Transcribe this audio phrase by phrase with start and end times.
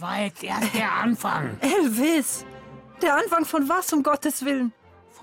[0.00, 2.44] War jetzt erst der Anfang Elvis!
[3.02, 4.72] Der Anfang von was, um Gottes Willen?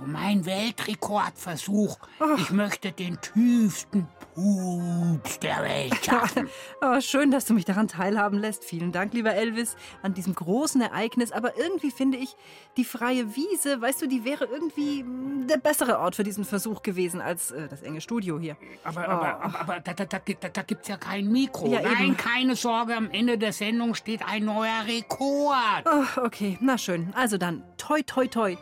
[0.06, 1.98] Meinem Weltrekordversuch.
[2.38, 6.50] Ich möchte den tiefsten Pups der Welt schaffen.
[6.80, 8.64] Oh, schön, dass du mich daran teilhaben lässt.
[8.64, 11.32] Vielen Dank, lieber Elvis, an diesem großen Ereignis.
[11.32, 12.36] Aber irgendwie finde ich,
[12.78, 16.84] die freie Wiese, weißt du, die wäre irgendwie mm, der bessere Ort für diesen Versuch
[16.84, 18.58] gewesen als äh, das enge Studio hier.
[18.84, 21.68] Aber, aber, aber, aber da, da, da, da, da gibt's ja kein Mikro.
[21.68, 22.18] Ja, Nein, eben.
[22.18, 25.84] keine Sorge, am Ende der Sendung steht ein neuer Rekord.
[25.86, 27.12] Oh, okay, na schön.
[27.16, 28.56] Also dann, toi, toi, toi.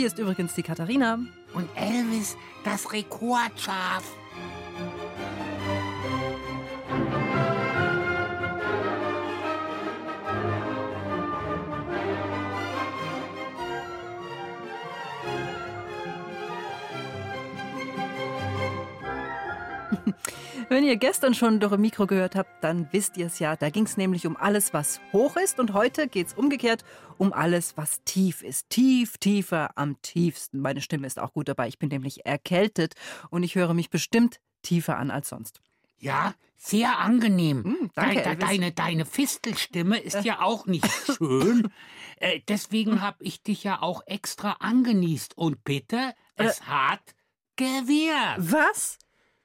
[0.00, 1.18] Hier ist übrigens die Katharina.
[1.52, 2.34] Und Elvis,
[2.64, 4.02] das Rekordschaf.
[20.70, 23.56] Wenn ihr gestern schon Dore Mikro gehört habt, dann wisst ihr es ja.
[23.56, 25.58] Da ging es nämlich um alles, was hoch ist.
[25.58, 26.84] Und heute geht es umgekehrt
[27.18, 28.70] um alles, was tief ist.
[28.70, 30.60] Tief, tiefer, am tiefsten.
[30.60, 31.66] Meine Stimme ist auch gut dabei.
[31.66, 32.94] Ich bin nämlich erkältet
[33.30, 35.60] und ich höre mich bestimmt tiefer an als sonst.
[35.98, 37.64] Ja, sehr angenehm.
[37.64, 38.48] Hm, danke, Dein- Elvis.
[38.48, 40.86] deine, deine Fistelstimme ist ja auch nicht
[41.18, 41.72] schön.
[42.20, 45.36] äh, deswegen habe ich dich ja auch extra angenießt.
[45.36, 47.02] Und bitte, es hat
[47.56, 48.36] gewirkt.
[48.38, 48.98] Was?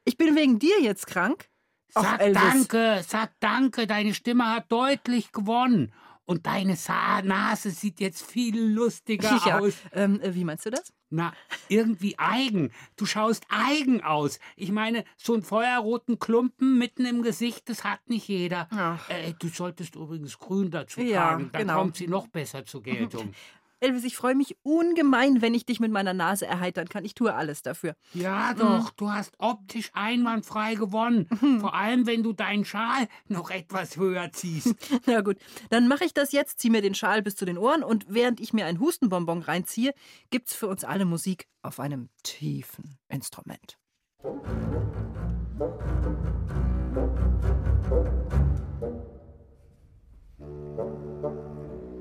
[0.06, 1.50] Ich bin wegen dir jetzt krank?
[1.96, 2.42] Ach, Sag Elvis.
[2.42, 5.92] danke, sag danke, deine Stimme hat deutlich gewonnen.
[6.28, 9.74] Und deine Sa Nase sieht jetzt viel lustiger Ja, aus.
[9.94, 10.92] ähm, äh, wie meinst du das?
[11.12, 11.34] Na,
[11.70, 12.72] irgendwie eigen.
[12.96, 14.40] Du schaust eigen aus.
[14.56, 18.68] Ich meine, so einen feuerroten Klumpen mitten im Gesicht, das hat nicht jeder.
[18.72, 19.08] Ach.
[19.10, 21.78] Äh, du solltest übrigens grün dazu Ja, tragen, dann genau.
[21.80, 23.34] kommt sie noch besser zur Geltung.
[23.80, 27.06] Elvis, ich freue mich ungemein, wenn ich dich mit meiner Nase erheitern kann.
[27.06, 27.96] Ich tue alles dafür.
[28.14, 31.28] ja, doch, du hast optisch einwandfrei gewonnen.
[31.60, 34.76] Vor allem, wenn du deinen Schal noch etwas höher ziehst.
[35.06, 35.38] Na gut,
[35.70, 38.40] dann mache ich das jetzt, ziehe mir den Schal bis zu den Ohren und während
[38.40, 39.94] ich mir ein Hustenbonbon reinziehe,
[40.30, 43.78] gibt's für uns alle Musik auf einem tiefen Instrument.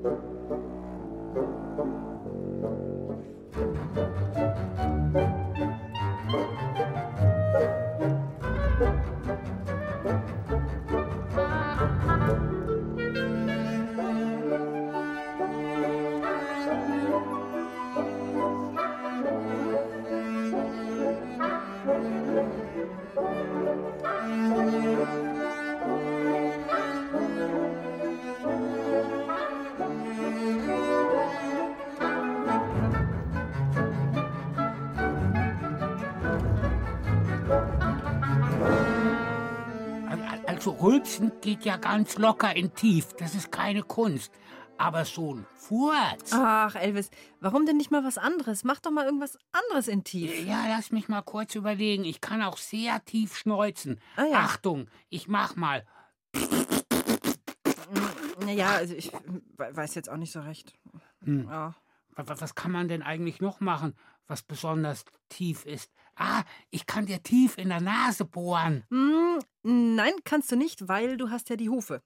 [0.03, 0.34] Al-
[40.85, 43.13] Rülpsen geht ja ganz locker in tief.
[43.17, 44.31] Das ist keine Kunst.
[44.77, 46.31] Aber so ein Furz.
[46.31, 47.09] Ach, Elvis,
[47.39, 48.63] warum denn nicht mal was anderes?
[48.63, 50.45] Mach doch mal irgendwas anderes in tief.
[50.45, 52.03] Ja, lass mich mal kurz überlegen.
[52.03, 53.99] Ich kann auch sehr tief schneuzen.
[54.15, 54.37] Ah, ja.
[54.41, 55.83] Achtung, ich mach mal.
[58.45, 59.11] Naja, also ich
[59.57, 60.73] we- weiß jetzt auch nicht so recht.
[61.23, 61.47] Hm.
[61.49, 61.73] Ja.
[62.15, 63.95] Wa- wa- Was kann man denn eigentlich noch machen,
[64.27, 65.89] was besonders tief ist?
[66.15, 68.83] Ah, ich kann dir tief in der Nase bohren.
[68.89, 72.01] Hm, nein, kannst du nicht, weil du hast ja die Hufe.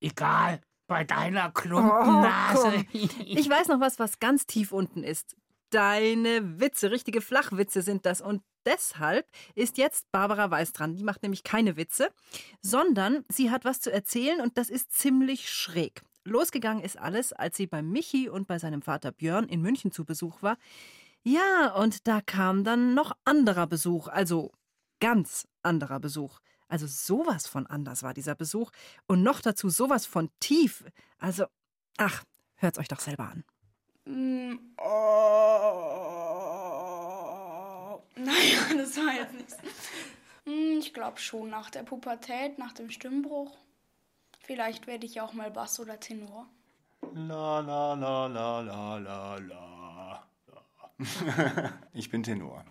[0.00, 2.84] Egal, bei deiner Oh, Klumpennase.
[2.92, 5.36] Ich weiß noch was, was ganz tief unten ist.
[5.70, 8.20] Deine Witze, richtige Flachwitze sind das.
[8.20, 10.96] Und deshalb ist jetzt Barbara Weiß dran.
[10.96, 12.10] Die macht nämlich keine Witze,
[12.60, 16.02] sondern sie hat was zu erzählen und das ist ziemlich schräg.
[16.24, 20.04] Losgegangen ist alles, als sie bei Michi und bei seinem Vater Björn in München zu
[20.04, 20.56] Besuch war.
[21.22, 24.52] Ja, und da kam dann noch anderer Besuch, also
[25.00, 26.40] ganz anderer Besuch.
[26.70, 28.70] Also sowas von anders war dieser Besuch
[29.06, 30.84] und noch dazu sowas von tief.
[31.18, 31.44] Also,
[31.98, 32.22] ach,
[32.56, 33.44] hört's euch doch selber an.
[34.06, 36.00] Mm, oh.
[38.16, 39.56] Naja, das war jetzt nichts.
[40.44, 43.56] Hm, Ich glaube schon nach der Pubertät, nach dem Stimmbruch.
[44.40, 46.46] Vielleicht werde ich auch mal Bass oder Tenor.
[47.14, 50.28] La la la la la la la.
[51.94, 52.64] ich bin Tenor.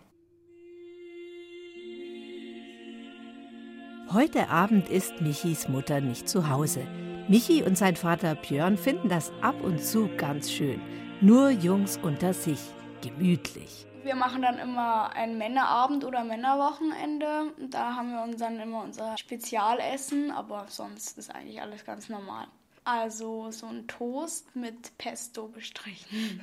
[4.12, 6.84] Heute Abend ist Michis Mutter nicht zu Hause.
[7.28, 10.80] Michi und sein Vater Björn finden das ab und zu ganz schön.
[11.20, 12.58] Nur Jungs unter sich,
[13.02, 13.86] gemütlich.
[14.02, 17.52] Wir machen dann immer einen Männerabend oder Männerwochenende.
[17.68, 22.48] Da haben wir uns dann immer unser Spezialessen, aber sonst ist eigentlich alles ganz normal.
[22.82, 26.40] Also so ein Toast mit Pesto bestrichen.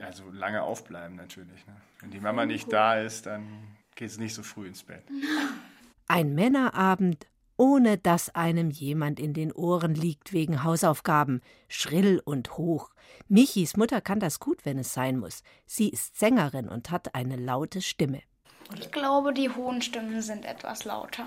[0.00, 1.64] Also lange aufbleiben natürlich.
[1.68, 1.76] Ne?
[2.00, 3.46] Wenn die Mama nicht da ist, dann
[3.94, 5.04] geht es nicht so früh ins Bett.
[6.08, 7.26] Ein Männerabend,
[7.56, 12.90] ohne dass einem jemand in den Ohren liegt wegen Hausaufgaben, schrill und hoch.
[13.28, 15.42] Michis Mutter kann das gut, wenn es sein muss.
[15.66, 18.20] Sie ist Sängerin und hat eine laute Stimme.
[18.78, 21.26] Ich glaube, die hohen Stimmen sind etwas lauter,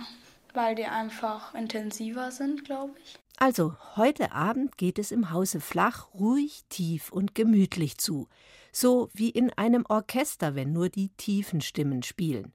[0.53, 3.17] weil die einfach intensiver sind, glaube ich.
[3.37, 8.27] Also, heute Abend geht es im Hause flach, ruhig, tief und gemütlich zu.
[8.71, 12.53] So wie in einem Orchester, wenn nur die tiefen Stimmen spielen,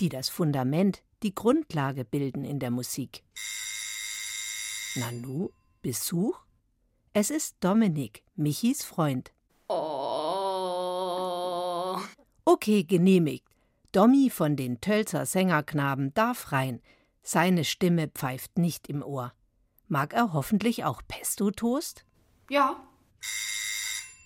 [0.00, 3.22] die das Fundament, die Grundlage bilden in der Musik.
[4.96, 5.50] Nanu,
[5.82, 6.38] Besuch?
[7.12, 9.32] Es ist Dominik, Michis Freund.
[9.68, 10.76] Oh.
[12.44, 13.46] Okay, genehmigt.
[13.92, 16.82] Dommi von den Tölzer Sängerknaben darf rein.
[17.22, 19.32] Seine Stimme pfeift nicht im Ohr.
[19.88, 22.04] Mag er hoffentlich auch Pesto-Toast?
[22.50, 22.76] Ja.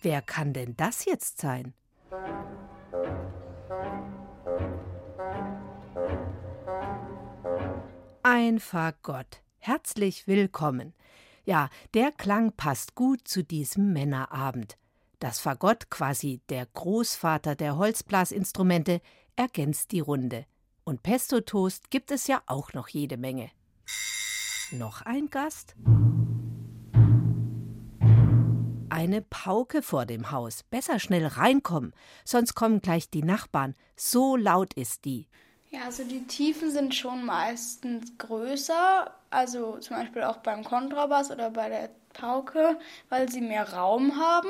[0.02, 1.74] Wer kann denn das jetzt sein?
[8.32, 9.42] Ein Fagott.
[9.58, 10.94] Herzlich willkommen.
[11.44, 14.78] Ja, der Klang passt gut zu diesem Männerabend.
[15.18, 19.00] Das Fagott, quasi der Großvater der Holzblasinstrumente,
[19.34, 20.46] ergänzt die Runde.
[20.84, 23.50] Und Pesto-Toast gibt es ja auch noch jede Menge.
[24.70, 25.74] Noch ein Gast?
[28.90, 30.62] Eine Pauke vor dem Haus.
[30.62, 31.92] Besser schnell reinkommen,
[32.24, 33.74] sonst kommen gleich die Nachbarn.
[33.96, 35.26] So laut ist die.
[35.72, 41.50] Ja, also die Tiefen sind schon meistens größer, also zum Beispiel auch beim Kontrabass oder
[41.50, 42.76] bei der Pauke,
[43.08, 44.48] weil sie mehr Raum haben.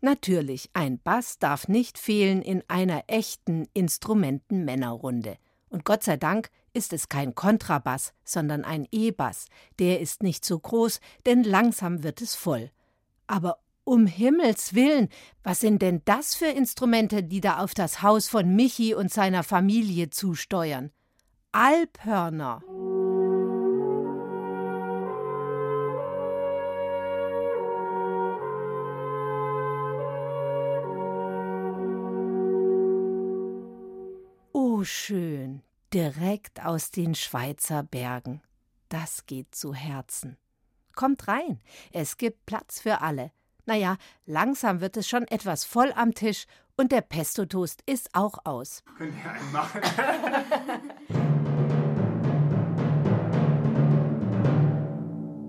[0.00, 5.36] Natürlich, ein Bass darf nicht fehlen in einer echten Instrumentenmännerrunde.
[5.68, 9.46] Und Gott sei Dank ist es kein Kontrabass, sondern ein E-Bass.
[9.78, 12.70] Der ist nicht so groß, denn langsam wird es voll.
[13.26, 15.08] Aber um Himmels willen,
[15.42, 19.42] was sind denn das für Instrumente, die da auf das Haus von Michi und seiner
[19.42, 20.90] Familie zusteuern?
[21.52, 22.62] Alphörner.
[34.86, 35.62] Schön,
[35.92, 38.40] direkt aus den Schweizer Bergen.
[38.88, 40.38] Das geht zu Herzen.
[40.94, 41.60] Kommt rein,
[41.92, 43.32] es gibt Platz für alle.
[43.66, 46.46] Naja, langsam wird es schon etwas voll am Tisch
[46.76, 48.84] und der Pesto-Toast ist auch aus.
[48.96, 49.82] Können wir einen machen?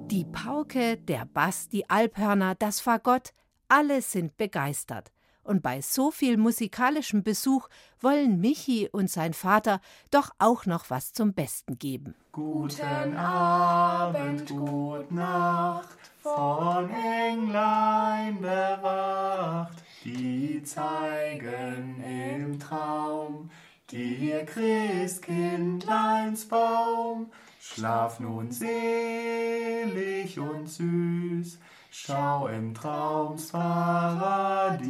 [0.10, 3.34] Die Pauke, der Bass, die Alphörner, das Fagott,
[3.68, 5.12] alle sind begeistert.
[5.48, 7.70] Und bei so viel musikalischem Besuch
[8.02, 9.80] wollen Michi und sein Vater
[10.12, 12.16] doch auch noch was zum Besten geben.
[12.34, 19.82] Guten Abend, gut Nacht, von Englein bewacht.
[20.04, 23.50] Die zeigen im Traum
[23.90, 27.32] dir Christkindleins Baum.
[27.62, 31.58] Schlaf nun selig und süß,
[32.06, 34.86] schau im Traums Paradies.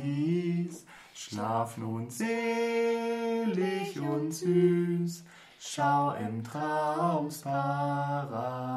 [1.13, 5.23] Schlaf nun selig und süß,
[5.59, 8.67] schau im Traums Paradies.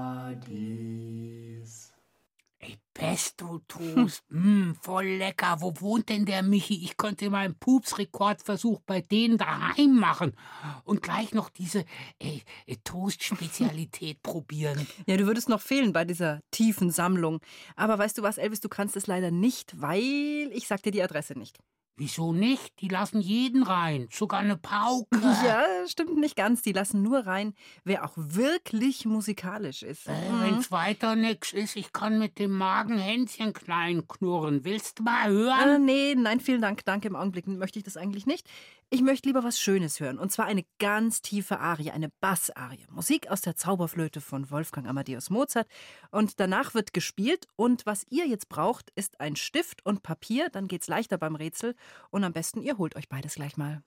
[0.48, 1.39] Ey,
[3.00, 5.56] Pesto-Toast, mm, voll lecker.
[5.60, 6.84] Wo wohnt denn der Michi?
[6.84, 10.34] Ich könnte mal einen Pups-Rekordversuch bei denen daheim machen
[10.84, 11.86] und gleich noch diese
[12.18, 14.86] äh, äh, Toast-Spezialität probieren.
[15.06, 17.40] Ja, du würdest noch fehlen bei dieser tiefen Sammlung.
[17.74, 21.02] Aber weißt du was, Elvis, du kannst es leider nicht, weil ich sag dir die
[21.02, 21.58] Adresse nicht.
[22.00, 22.80] Wieso nicht?
[22.80, 25.06] Die lassen jeden rein, sogar eine Pauke.
[25.44, 26.62] Ja, stimmt nicht ganz.
[26.62, 27.52] Die lassen nur rein,
[27.84, 30.06] wer auch wirklich musikalisch ist.
[30.08, 34.64] Äh, Wenn's weiter nix ist, ich kann mit dem Magen Händchen klein knurren.
[34.64, 35.84] Willst du mal Äh, hören?
[35.84, 36.86] nee, nein, vielen Dank.
[36.86, 38.48] Danke, im Augenblick möchte ich das eigentlich nicht.
[38.92, 40.18] Ich möchte lieber was Schönes hören.
[40.18, 42.84] Und zwar eine ganz tiefe Arie, eine Bassarie.
[42.90, 45.68] Musik aus der Zauberflöte von Wolfgang Amadeus Mozart.
[46.10, 47.46] Und danach wird gespielt.
[47.54, 50.48] Und was ihr jetzt braucht, ist ein Stift und Papier.
[50.50, 51.76] Dann geht's leichter beim Rätsel.
[52.10, 53.84] Und am besten, ihr holt euch beides gleich mal.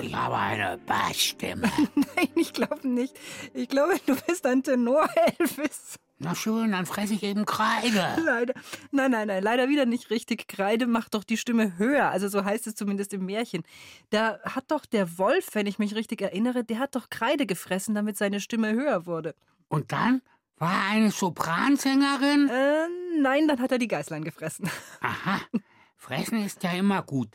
[0.00, 1.70] Ich habe eine Bassstimme.
[1.94, 3.14] Nein, ich glaube nicht.
[3.54, 5.96] Ich glaube, du bist ein Tenor, Elvis.
[6.18, 8.06] Na schön, dann fresse ich eben Kreide.
[8.24, 8.54] Leider.
[8.90, 10.48] Nein, nein, nein, leider wieder nicht richtig.
[10.48, 12.08] Kreide macht doch die Stimme höher.
[12.10, 13.64] Also so heißt es zumindest im Märchen.
[14.08, 17.94] Da hat doch der Wolf, wenn ich mich richtig erinnere, der hat doch Kreide gefressen,
[17.94, 19.34] damit seine Stimme höher wurde.
[19.68, 20.22] Und dann
[20.56, 22.48] war er eine Sopransängerin?
[22.48, 22.86] Äh,
[23.20, 24.70] nein, dann hat er die Geißlein gefressen.
[25.00, 25.40] Aha,
[25.96, 27.28] fressen ist ja immer gut.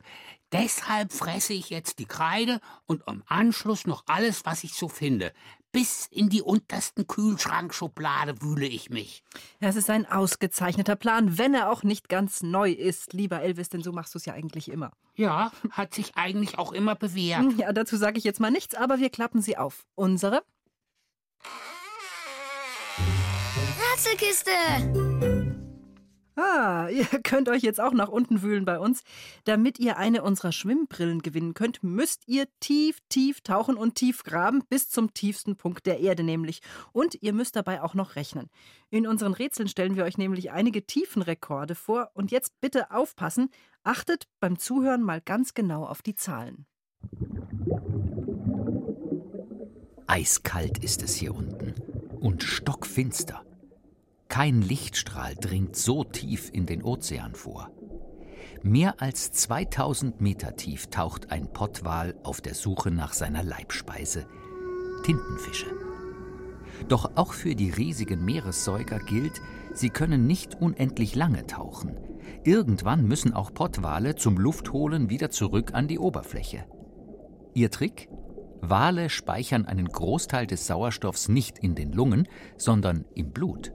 [0.51, 5.31] Deshalb fresse ich jetzt die Kreide und im Anschluss noch alles, was ich so finde.
[5.71, 9.23] Bis in die untersten Kühlschrankschublade wühle ich mich.
[9.61, 13.81] Das ist ein ausgezeichneter Plan, wenn er auch nicht ganz neu ist, lieber Elvis, denn
[13.81, 14.91] so machst du es ja eigentlich immer.
[15.15, 17.53] Ja, hat sich eigentlich auch immer bewährt.
[17.57, 19.85] Ja, dazu sage ich jetzt mal nichts, aber wir klappen sie auf.
[19.95, 20.43] Unsere?
[23.93, 25.30] Rätselkiste!
[26.35, 29.03] Ah, ihr könnt euch jetzt auch nach unten wühlen bei uns.
[29.43, 34.63] Damit ihr eine unserer Schwimmbrillen gewinnen könnt, müsst ihr tief, tief tauchen und tief graben,
[34.69, 36.61] bis zum tiefsten Punkt der Erde nämlich.
[36.91, 38.49] Und ihr müsst dabei auch noch rechnen.
[38.89, 42.11] In unseren Rätseln stellen wir euch nämlich einige Tiefenrekorde vor.
[42.13, 43.49] Und jetzt bitte aufpassen,
[43.83, 46.65] achtet beim Zuhören mal ganz genau auf die Zahlen.
[50.07, 51.73] Eiskalt ist es hier unten
[52.19, 53.45] und stockfinster.
[54.31, 57.69] Kein Lichtstrahl dringt so tief in den Ozean vor.
[58.63, 64.25] Mehr als 2000 Meter tief taucht ein Pottwal auf der Suche nach seiner Leibspeise,
[65.03, 65.65] Tintenfische.
[66.87, 69.41] Doch auch für die riesigen Meeressäuger gilt,
[69.73, 71.99] sie können nicht unendlich lange tauchen.
[72.45, 76.63] Irgendwann müssen auch Pottwale zum Luftholen wieder zurück an die Oberfläche.
[77.53, 78.07] Ihr Trick?
[78.61, 83.73] Wale speichern einen Großteil des Sauerstoffs nicht in den Lungen, sondern im Blut.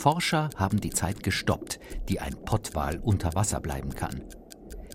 [0.00, 1.78] Forscher haben die Zeit gestoppt,
[2.08, 4.24] die ein Pottwal unter Wasser bleiben kann.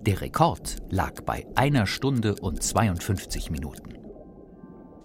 [0.01, 3.99] Der Rekord lag bei einer Stunde und 52 Minuten.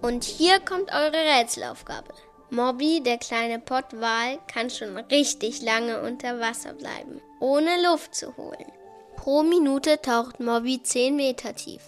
[0.01, 2.15] Und hier kommt eure Rätselaufgabe.
[2.49, 8.73] Mobby, der kleine Pottwal, kann schon richtig lange unter Wasser bleiben, ohne Luft zu holen.
[9.17, 11.83] Pro Minute taucht Mobby 10 Meter tief.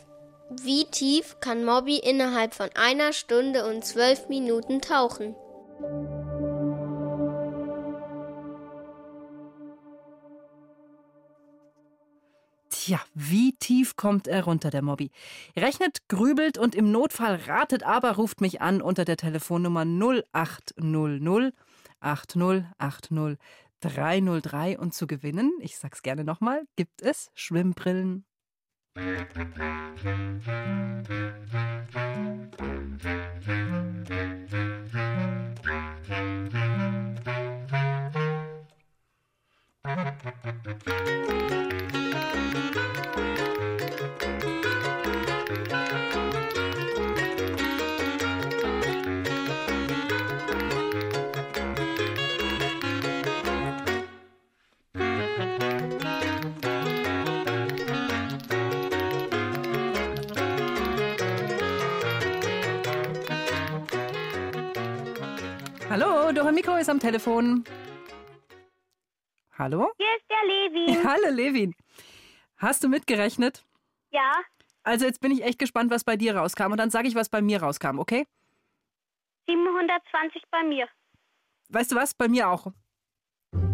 [0.51, 5.35] Wie tief kann Mobby innerhalb von einer Stunde und zwölf Minuten tauchen?
[12.85, 15.13] Tja, wie tief kommt er runter, der Mobby?
[15.57, 21.55] Rechnet, grübelt und im Notfall ratet aber, ruft mich an unter der Telefonnummer 0800
[22.01, 23.39] 8080
[23.79, 28.25] 303 und zu gewinnen, ich sag's gerne nochmal, gibt es Schwimmbrillen.
[65.91, 67.65] Hallo, Dora Mikro ist am Telefon.
[69.63, 69.93] Hallo?
[69.97, 71.05] Hier ist der Levin.
[71.09, 71.75] Hallo, Levin.
[72.57, 73.65] Hast du mitgerechnet?
[74.11, 74.33] Ja,
[74.83, 76.73] Also jetzt bin ich echt gespannt, was bei dir rauskam.
[76.73, 78.27] Und dann sage ich, was bei mir rauskam, okay?
[79.47, 80.89] 720 bei mir.
[81.69, 82.13] Weißt du was?
[82.13, 82.67] Bei mir auch.
[83.53, 83.65] wie,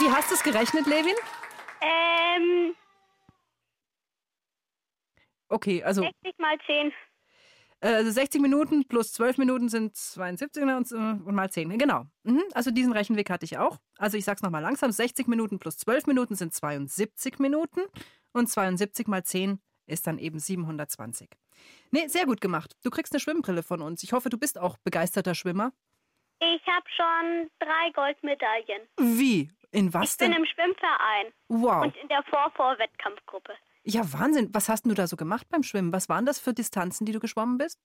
[0.00, 1.16] wie hast du es gerechnet, Levin?
[1.80, 2.76] Ähm,
[5.48, 6.92] Okay, also 60 mal 10.
[7.80, 11.76] äh, also 60 Minuten plus 12 Minuten sind 72 ne, und, äh, und mal 10.
[11.78, 12.04] Genau.
[12.24, 12.42] Mhm.
[12.54, 13.78] Also diesen Rechenweg hatte ich auch.
[13.98, 14.90] Also ich sag's nochmal langsam.
[14.92, 17.80] 60 Minuten plus 12 Minuten sind 72 Minuten.
[18.32, 21.28] Und 72 mal 10 ist dann eben 720.
[21.90, 22.76] Nee, sehr gut gemacht.
[22.84, 24.02] Du kriegst eine Schwimmbrille von uns.
[24.02, 25.72] Ich hoffe, du bist auch begeisterter Schwimmer.
[26.40, 28.86] Ich habe schon drei Goldmedaillen.
[29.00, 29.50] Wie?
[29.70, 30.40] In was ich bin denn?
[30.40, 31.82] im Schwimmverein Wow.
[31.84, 33.52] und in der Vor-Vor-Wettkampfgruppe.
[33.88, 34.50] Ja, Wahnsinn.
[34.52, 35.92] Was hast du da so gemacht beim Schwimmen?
[35.92, 37.80] Was waren das für Distanzen, die du geschwommen bist?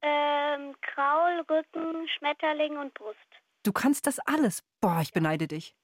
[0.00, 3.18] Ähm, Kraul, Rücken, Schmetterling und Brust.
[3.62, 4.64] Du kannst das alles.
[4.80, 5.74] Boah, ich beneide dich.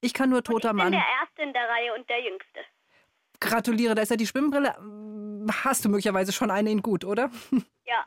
[0.00, 0.92] Ich kann nur toter ich bin Mann.
[0.92, 2.60] der Erste in der Reihe und der Jüngste.
[3.40, 4.74] Gratuliere, da ist ja die Schwimmbrille.
[4.80, 7.30] Mm, Hast du möglicherweise schon eine in gut, oder?
[7.86, 8.04] Ja,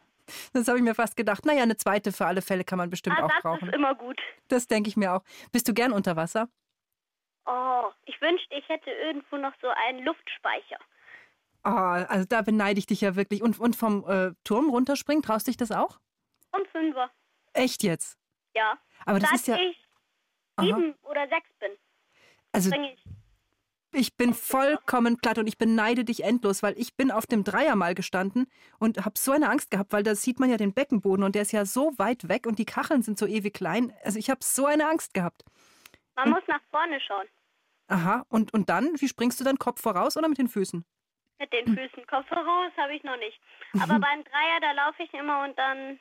[0.53, 1.45] Das habe ich mir fast gedacht.
[1.45, 3.69] Naja, eine zweite für alle Fälle kann man bestimmt auch Ersatz brauchen.
[3.69, 4.19] ist immer gut.
[4.49, 5.23] Das denke ich mir auch.
[5.51, 6.49] Bist du gern unter Wasser?
[7.45, 10.77] Oh, ich wünschte, ich hätte irgendwo noch so einen Luftspeicher.
[11.67, 13.41] Oh, also da beneide ich dich ja wirklich.
[13.41, 15.99] Und, und vom äh, Turm runterspringen, traust dich das auch?
[16.53, 17.11] Und Fünfer.
[17.51, 18.17] Echt jetzt?
[18.55, 18.77] Ja.
[19.05, 19.57] Aber das Seit ist ja.
[19.57, 19.77] ich
[20.55, 20.65] Aha.
[20.65, 21.71] sieben oder sechs bin,
[22.53, 23.03] Also, ich.
[23.93, 27.75] Ich bin vollkommen platt und ich beneide dich endlos, weil ich bin auf dem Dreier
[27.75, 28.47] mal gestanden
[28.79, 31.41] und habe so eine Angst gehabt, weil da sieht man ja den Beckenboden und der
[31.41, 33.93] ist ja so weit weg und die Kacheln sind so ewig klein.
[34.03, 35.43] Also ich habe so eine Angst gehabt.
[36.15, 37.27] Man muss nach vorne schauen.
[37.87, 40.85] Aha, und, und dann, wie springst du dann Kopf voraus oder mit den Füßen?
[41.39, 42.07] Mit den Füßen.
[42.07, 43.39] Kopf voraus habe ich noch nicht.
[43.81, 45.99] Aber beim Dreier, da laufe ich immer und dann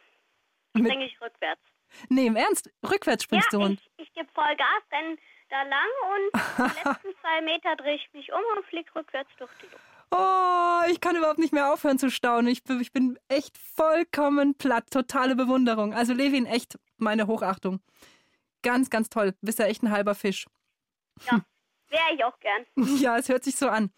[0.76, 1.60] springe ich rückwärts.
[2.08, 3.72] Nee, im Ernst, rückwärts springst ja, du und.
[3.80, 8.12] ich, ich gebe voll Gas, denn da lang und die letzten zwei Meter drehe ich
[8.12, 9.84] mich um und fliege rückwärts durch die Luft.
[10.10, 12.48] Oh, ich kann überhaupt nicht mehr aufhören zu staunen.
[12.48, 14.84] Ich, bin- ich bin echt vollkommen platt.
[14.90, 15.94] Totale Bewunderung.
[15.94, 17.80] Also Levin, echt meine Hochachtung.
[18.62, 19.34] Ganz, ganz toll.
[19.40, 20.46] Bist ja echt ein halber Fisch.
[21.88, 22.66] Wäre ich auch gern.
[23.00, 23.90] Ja, es hört sich so an.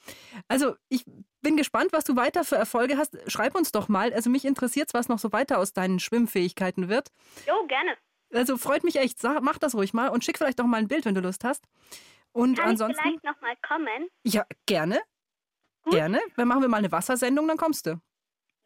[0.49, 1.05] Also, ich
[1.41, 3.17] bin gespannt, was du weiter für Erfolge hast.
[3.31, 4.13] Schreib uns doch mal.
[4.13, 7.09] Also, mich interessiert was noch so weiter aus deinen Schwimmfähigkeiten wird.
[7.47, 7.97] Jo, gerne.
[8.33, 9.19] Also, freut mich echt.
[9.21, 11.45] Sag, mach das ruhig mal und schick vielleicht auch mal ein Bild, wenn du Lust
[11.45, 11.65] hast.
[12.33, 13.03] Und Kann ich ansonsten.
[13.03, 14.09] vielleicht nochmal kommen?
[14.23, 15.01] Ja, gerne.
[15.91, 16.21] Gerne.
[16.37, 18.01] Dann machen wir mal eine Wassersendung, dann kommst du.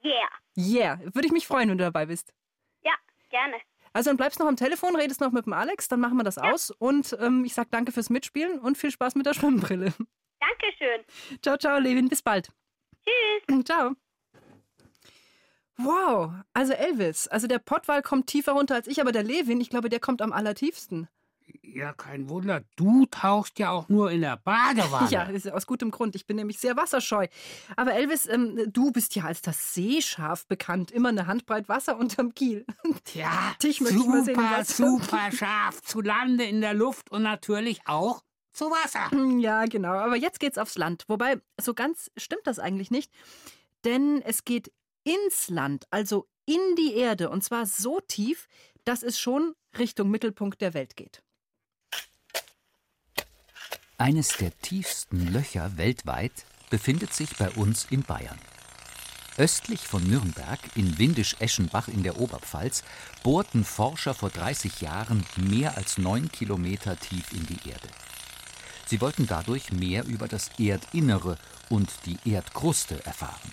[0.04, 0.28] Yeah.
[0.56, 0.98] Yeah.
[1.14, 2.34] Würde ich mich freuen, wenn du dabei bist.
[2.82, 2.92] Ja,
[3.30, 3.56] gerne.
[3.92, 6.38] Also dann bleibst noch am Telefon, redest noch mit dem Alex, dann machen wir das
[6.38, 6.70] aus.
[6.70, 9.92] Und ähm, ich sag danke fürs Mitspielen und viel Spaß mit der Schwimmbrille.
[10.40, 11.04] Dankeschön.
[11.42, 12.08] Ciao, ciao, Levin.
[12.08, 12.50] Bis bald.
[13.04, 13.64] Tschüss.
[13.64, 13.94] Ciao.
[15.78, 19.70] Wow, also Elvis, also der Pottwal kommt tiefer runter als ich, aber der Levin, ich
[19.70, 21.08] glaube, der kommt am allertiefsten.
[21.62, 22.62] Ja, kein Wunder.
[22.76, 25.10] Du tauchst ja auch nur in der Badewanne.
[25.10, 26.14] Ja, das ist aus gutem Grund.
[26.16, 27.26] Ich bin nämlich sehr wasserscheu.
[27.76, 30.90] Aber Elvis, ähm, du bist ja als das Seeschaf bekannt.
[30.90, 32.64] Immer eine Handbreit Wasser unterm Kiel.
[33.14, 35.82] Ja, Dich möchte ich mal sehen, super, was- super scharf.
[35.82, 39.10] Zu Lande, in der Luft und natürlich auch zu Wasser.
[39.40, 39.92] Ja, genau.
[39.94, 41.04] Aber jetzt geht's aufs Land.
[41.08, 43.10] Wobei, so ganz stimmt das eigentlich nicht.
[43.84, 44.72] Denn es geht
[45.04, 47.30] ins Land, also in die Erde.
[47.30, 48.46] Und zwar so tief,
[48.84, 51.22] dass es schon Richtung Mittelpunkt der Welt geht.
[54.02, 56.32] Eines der tiefsten Löcher weltweit
[56.70, 58.36] befindet sich bei uns in Bayern.
[59.38, 62.82] Östlich von Nürnberg, in Windisch-Eschenbach in der Oberpfalz,
[63.22, 67.86] bohrten Forscher vor 30 Jahren mehr als neun Kilometer tief in die Erde.
[68.86, 71.38] Sie wollten dadurch mehr über das Erdinnere
[71.68, 73.52] und die Erdkruste erfahren.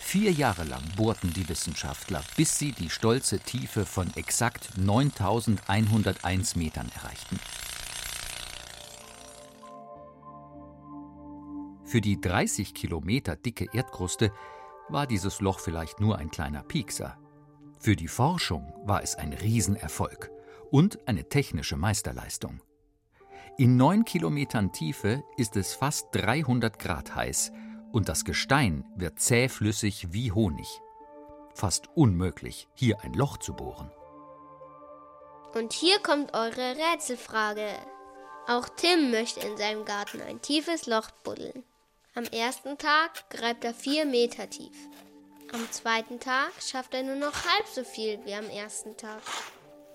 [0.00, 6.90] Vier Jahre lang bohrten die Wissenschaftler, bis sie die stolze Tiefe von exakt 9101 Metern
[6.96, 7.38] erreichten.
[11.92, 14.32] Für die 30 Kilometer dicke Erdkruste
[14.88, 17.18] war dieses Loch vielleicht nur ein kleiner Piekser.
[17.78, 20.30] Für die Forschung war es ein Riesenerfolg
[20.70, 22.62] und eine technische Meisterleistung.
[23.58, 27.52] In neun Kilometern Tiefe ist es fast 300 Grad heiß
[27.92, 30.80] und das Gestein wird zähflüssig wie Honig.
[31.52, 33.90] Fast unmöglich, hier ein Loch zu bohren.
[35.54, 37.68] Und hier kommt eure Rätselfrage.
[38.48, 41.64] Auch Tim möchte in seinem Garten ein tiefes Loch buddeln.
[42.14, 44.76] Am ersten Tag gräbt er vier Meter tief.
[45.50, 49.22] Am zweiten Tag schafft er nur noch halb so viel wie am ersten Tag.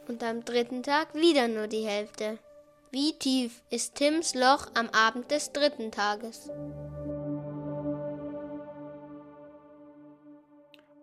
[0.08, 2.40] Und am dritten Tag wieder nur die Hälfte.
[2.90, 6.50] Wie tief ist Tims Loch am Abend des dritten Tages?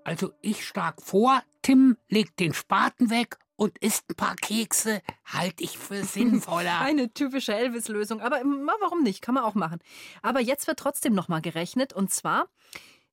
[0.03, 5.63] Also ich schlag vor, Tim legt den Spaten weg und isst ein paar Kekse, halte
[5.65, 6.81] ich für sinnvoller.
[6.81, 8.21] Eine typische Elvis-Lösung.
[8.21, 8.37] Aber
[8.81, 9.23] warum nicht?
[9.23, 9.79] Kann man auch machen.
[10.23, 11.93] Aber jetzt wird trotzdem nochmal gerechnet.
[11.93, 12.49] Und zwar,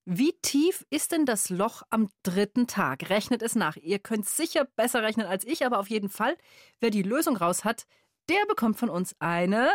[0.05, 3.09] wie tief ist denn das Loch am dritten Tag?
[3.09, 3.77] Rechnet es nach.
[3.77, 6.35] Ihr könnt sicher besser rechnen als ich, aber auf jeden Fall,
[6.79, 7.85] wer die Lösung raus hat,
[8.29, 9.69] der bekommt von uns eine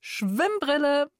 [0.00, 1.10] Schwimmbrille.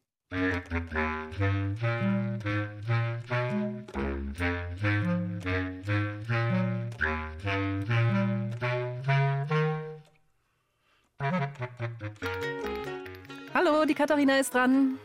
[13.55, 14.99] Hallo, die Katharina ist dran.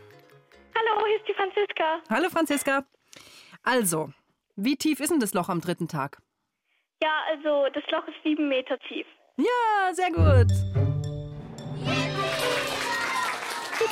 [0.76, 1.98] Hallo, hier ist die Franziska.
[2.10, 2.84] Hallo Franziska.
[3.62, 4.12] Also,
[4.56, 6.18] wie tief ist denn das Loch am dritten Tag?
[7.02, 9.06] Ja, also das Loch ist sieben Meter tief.
[9.36, 10.52] Ja, sehr gut.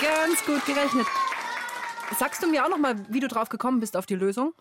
[0.01, 1.07] Ganz gut gerechnet.
[2.13, 4.55] Sagst du mir auch noch mal, wie du drauf gekommen bist auf die Lösung?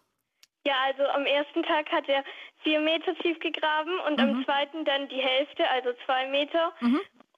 [0.66, 2.24] Ja, also am ersten Tag hat er
[2.64, 6.72] vier Meter tief gegraben und am zweiten dann die Hälfte, also zwei Meter.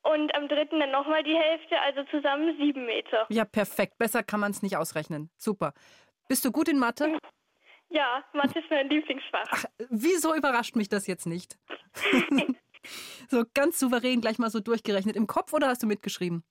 [0.03, 3.25] Und am dritten dann nochmal die Hälfte, also zusammen sieben Meter.
[3.29, 3.97] Ja, perfekt.
[3.97, 5.29] Besser kann man es nicht ausrechnen.
[5.37, 5.73] Super.
[6.27, 7.17] Bist du gut in Mathe?
[7.89, 9.65] Ja, Mathe ist mein Lieblingsfach.
[9.89, 11.59] Wieso überrascht mich das jetzt nicht?
[13.29, 15.15] so ganz souverän gleich mal so durchgerechnet.
[15.15, 16.43] Im Kopf oder hast du mitgeschrieben?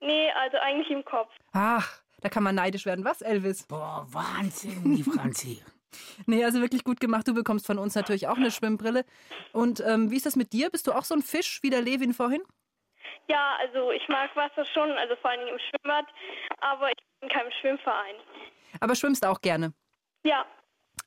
[0.00, 1.34] Nee, also eigentlich im Kopf.
[1.50, 3.04] Ach, da kann man neidisch werden.
[3.04, 3.66] Was, Elvis?
[3.66, 5.60] Boah, Wahnsinn, die Franzi.
[6.26, 7.26] Nee, also wirklich gut gemacht.
[7.26, 9.06] Du bekommst von uns natürlich auch eine Schwimmbrille.
[9.52, 10.68] Und ähm, wie ist das mit dir?
[10.68, 12.42] Bist du auch so ein Fisch wie der Levin vorhin?
[13.28, 16.06] Ja, also ich mag Wasser schon, also vor allem im Schwimmbad.
[16.60, 18.14] Aber ich in keinem Schwimmverein.
[18.80, 19.72] Aber schwimmst auch gerne.
[20.24, 20.46] Ja.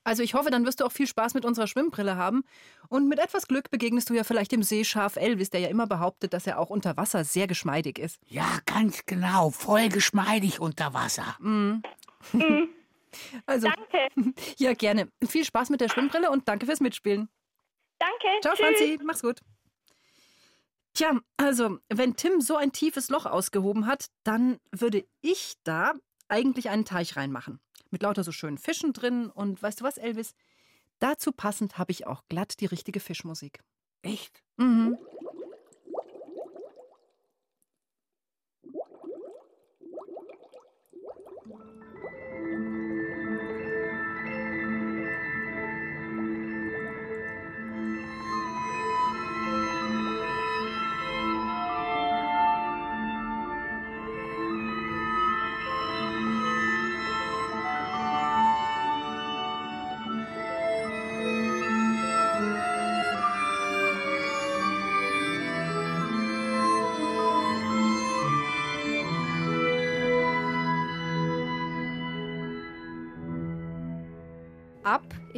[0.04, 2.44] Also ich hoffe, dann wirst du auch viel Spaß mit unserer Schwimmbrille haben.
[2.88, 6.32] Und mit etwas Glück begegnest du ja vielleicht dem Seeschaf Elvis, der ja immer behauptet,
[6.32, 8.18] dass er auch unter Wasser sehr geschmeidig ist.
[8.26, 9.50] Ja, ganz genau.
[9.50, 11.36] Voll geschmeidig unter Wasser.
[11.40, 11.82] Mm.
[13.44, 14.08] Also, Danke.
[14.56, 15.06] ja, gerne.
[15.28, 17.28] Viel Spaß mit der Schwimmbrille und danke fürs Mitspielen.
[17.98, 18.40] Danke.
[18.40, 18.66] Ciao, Tschüss.
[18.66, 18.98] Franzi.
[19.04, 19.40] Mach's gut.
[20.94, 25.94] Tja, also, wenn Tim so ein tiefes Loch ausgehoben hat, dann würde ich da
[26.28, 27.60] eigentlich einen Teich reinmachen.
[27.90, 29.30] Mit lauter so schönen Fischen drin.
[29.30, 30.34] Und weißt du was, Elvis?
[30.98, 33.60] Dazu passend habe ich auch glatt die richtige Fischmusik.
[34.02, 34.42] Echt?
[34.56, 34.98] Mhm.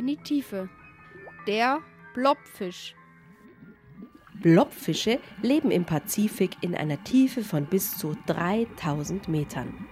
[0.05, 0.69] In die Tiefe.
[1.47, 1.81] Der
[2.12, 2.95] Blobfisch.
[4.43, 9.87] Blobfische leben im Pazifik in einer Tiefe von bis zu 3000 Metern.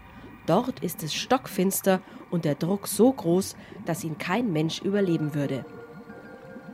[0.44, 5.64] Dort ist es stockfinster und der Druck so groß, dass ihn kein Mensch überleben würde.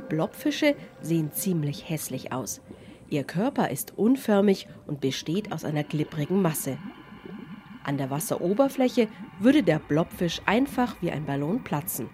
[0.09, 2.61] Blobfische sehen ziemlich hässlich aus.
[3.09, 6.77] Ihr Körper ist unförmig und besteht aus einer glibbrigen Masse.
[7.85, 9.07] An der Wasseroberfläche
[9.38, 12.11] würde der Blobfisch einfach wie ein Ballon platzen.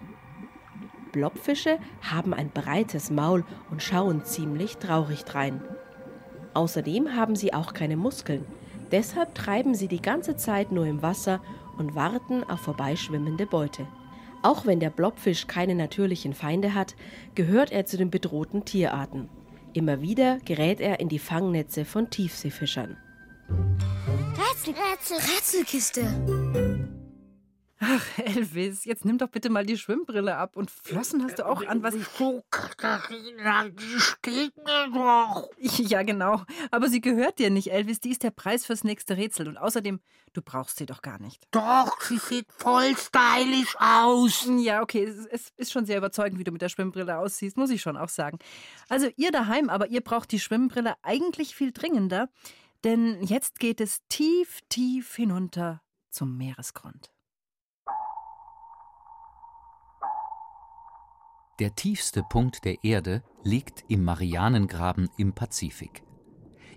[1.15, 5.61] Blobfische haben ein breites Maul und schauen ziemlich traurig drein.
[6.53, 8.45] Außerdem haben sie auch keine Muskeln.
[8.91, 11.41] Deshalb treiben sie die ganze Zeit nur im Wasser
[11.77, 13.87] und warten auf vorbeischwimmende Beute.
[14.43, 16.95] Auch wenn der Blobfisch keine natürlichen Feinde hat,
[17.33, 19.29] gehört er zu den bedrohten Tierarten.
[19.71, 22.97] Immer wieder gerät er in die Fangnetze von Tiefseefischern.
[24.37, 26.34] Rätsel, Rätsel, Rätselkiste.
[27.87, 31.63] Ach, Elvis, jetzt nimm doch bitte mal die Schwimmbrille ab und Flossen hast du auch
[31.67, 32.07] an, was ich.
[32.19, 35.49] Oh, Katharina, die steht mir doch.
[35.59, 36.41] Ja, genau.
[36.71, 37.99] Aber sie gehört dir nicht, Elvis.
[37.99, 39.47] Die ist der Preis fürs nächste Rätsel.
[39.47, 39.99] Und außerdem,
[40.33, 41.47] du brauchst sie doch gar nicht.
[41.51, 44.47] Doch, sie sieht voll stylisch aus.
[44.57, 47.69] Ja, okay, es, es ist schon sehr überzeugend, wie du mit der Schwimmbrille aussiehst, muss
[47.69, 48.39] ich schon auch sagen.
[48.89, 52.29] Also, ihr daheim, aber ihr braucht die Schwimmbrille eigentlich viel dringender.
[52.83, 57.14] Denn jetzt geht es tief, tief hinunter zum Meeresgrund.
[61.59, 66.03] Der tiefste Punkt der Erde liegt im Marianengraben im Pazifik.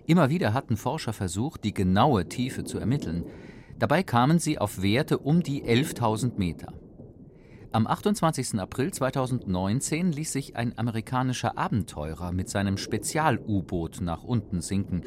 [0.05, 3.25] Immer wieder hatten Forscher versucht, die genaue Tiefe zu ermitteln.
[3.77, 6.71] Dabei kamen sie auf Werte um die 11.000 Meter.
[7.73, 8.57] Am 28.
[8.57, 15.01] April 2019 ließ sich ein amerikanischer Abenteurer mit seinem Spezial-U-Boot nach unten sinken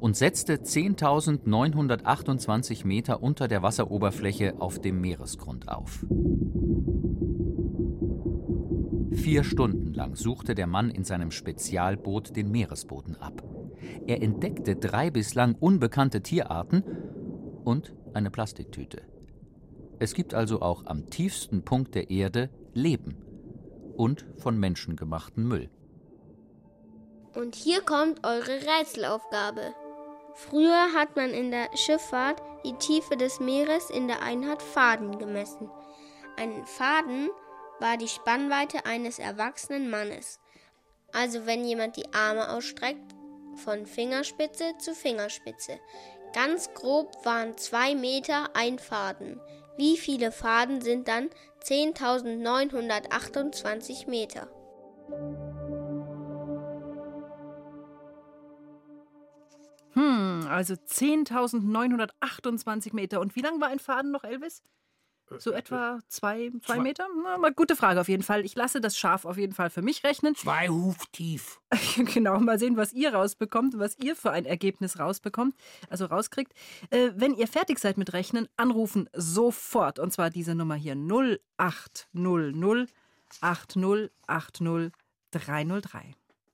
[0.00, 6.04] und setzte 10.928 Meter unter der Wasseroberfläche auf dem Meeresgrund auf.
[9.14, 13.42] Vier Stunden lang suchte der Mann in seinem Spezialboot den Meeresboden ab.
[14.06, 16.82] Er entdeckte drei bislang unbekannte Tierarten
[17.64, 19.02] und eine Plastiktüte.
[19.98, 23.16] Es gibt also auch am tiefsten Punkt der Erde Leben
[23.96, 25.70] und von Menschen gemachten Müll.
[27.34, 29.74] Und hier kommt eure Rätselaufgabe.
[30.34, 35.70] Früher hat man in der Schifffahrt die Tiefe des Meeres in der Einheit Faden gemessen.
[36.36, 37.30] Ein Faden
[37.80, 40.38] war die Spannweite eines erwachsenen Mannes.
[41.12, 43.14] Also wenn jemand die Arme ausstreckt,
[43.56, 45.80] von Fingerspitze zu Fingerspitze.
[46.32, 49.40] Ganz grob waren zwei Meter ein Faden.
[49.76, 51.30] Wie viele Faden sind dann
[51.62, 54.48] 10.928 Meter?
[59.92, 63.20] Hm, also 10.928 Meter.
[63.20, 64.64] Und wie lang war ein Faden noch, Elvis?
[65.38, 66.82] So etwa zwei, zwei, Zwei.
[66.82, 67.06] Meter?
[67.22, 68.44] Na, mal gute Frage auf jeden Fall.
[68.44, 70.34] Ich lasse das scharf auf jeden Fall für mich rechnen.
[70.34, 71.60] Zwei Huf tief.
[71.96, 75.54] genau, mal sehen, was ihr rausbekommt, was ihr für ein Ergebnis rausbekommt,
[75.88, 76.52] also rauskriegt.
[76.90, 79.98] Äh, wenn ihr fertig seid mit Rechnen, anrufen sofort.
[79.98, 82.90] Und zwar diese Nummer hier 0800
[83.40, 84.92] 8080
[85.30, 86.14] 303.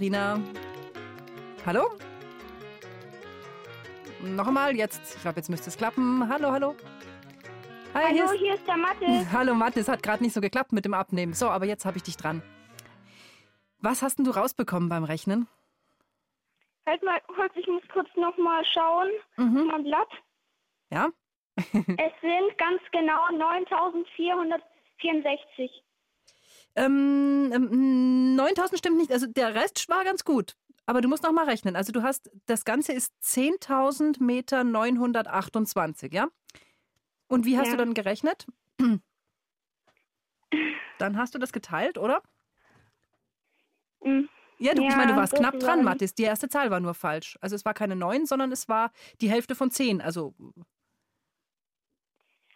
[0.00, 0.40] Rina.
[1.64, 1.88] Hallo?
[4.22, 5.14] Nochmal, jetzt.
[5.16, 6.28] Ich glaube, jetzt müsste es klappen.
[6.28, 6.74] Hallo, hallo.
[7.94, 9.26] Hi, hallo, hier ist, hier ist der Mathis.
[9.32, 9.86] Hallo, Mathis.
[9.86, 11.32] Hat gerade nicht so geklappt mit dem Abnehmen.
[11.32, 12.42] So, aber jetzt habe ich dich dran.
[13.78, 15.46] Was hast denn du rausbekommen beim Rechnen?
[16.86, 19.10] Halt mal kurz, ich muss kurz nochmal schauen.
[19.36, 19.66] Mhm.
[19.66, 20.10] Mein Blatt.
[20.90, 21.10] Ja?
[21.56, 25.83] es sind ganz genau 9464.
[26.76, 29.12] Ähm, ähm, 9000 stimmt nicht.
[29.12, 30.56] Also der Rest war ganz gut.
[30.86, 31.76] Aber du musst noch mal rechnen.
[31.76, 36.28] Also du hast, das Ganze ist 10.000 Meter 928, ja?
[37.26, 37.72] Und wie hast ja.
[37.72, 38.46] du dann gerechnet?
[40.98, 42.22] Dann hast du das geteilt, oder?
[44.02, 44.28] Mhm.
[44.58, 46.14] Ja, du, ja, ich meine, du warst knapp dran, Mathis.
[46.14, 47.36] Die erste Zahl war nur falsch.
[47.40, 50.00] Also es war keine 9, sondern es war die Hälfte von 10.
[50.00, 50.34] Also.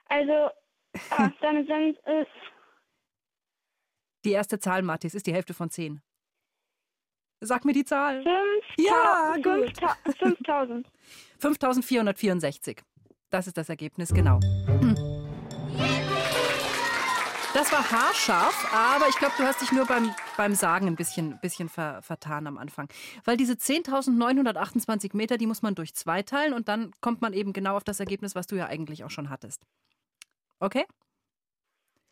[0.06, 0.50] Also,
[1.10, 2.26] ah, dann sind es.
[4.24, 6.00] Die erste Zahl, Mathis, ist die Hälfte von 10.
[7.40, 8.22] Sag mir die Zahl.
[8.22, 8.34] 5,
[8.78, 9.34] ja,
[10.18, 10.90] 5000.
[11.38, 12.82] 5464.
[13.30, 14.40] Das ist das Ergebnis, genau.
[17.52, 21.38] Das war haarscharf, aber ich glaube, du hast dich nur beim, beim Sagen ein bisschen,
[21.40, 22.88] bisschen ver, vertan am Anfang.
[23.24, 27.52] Weil diese 10.928 Meter, die muss man durch zwei teilen und dann kommt man eben
[27.52, 29.66] genau auf das Ergebnis, was du ja eigentlich auch schon hattest.
[30.58, 30.86] Okay?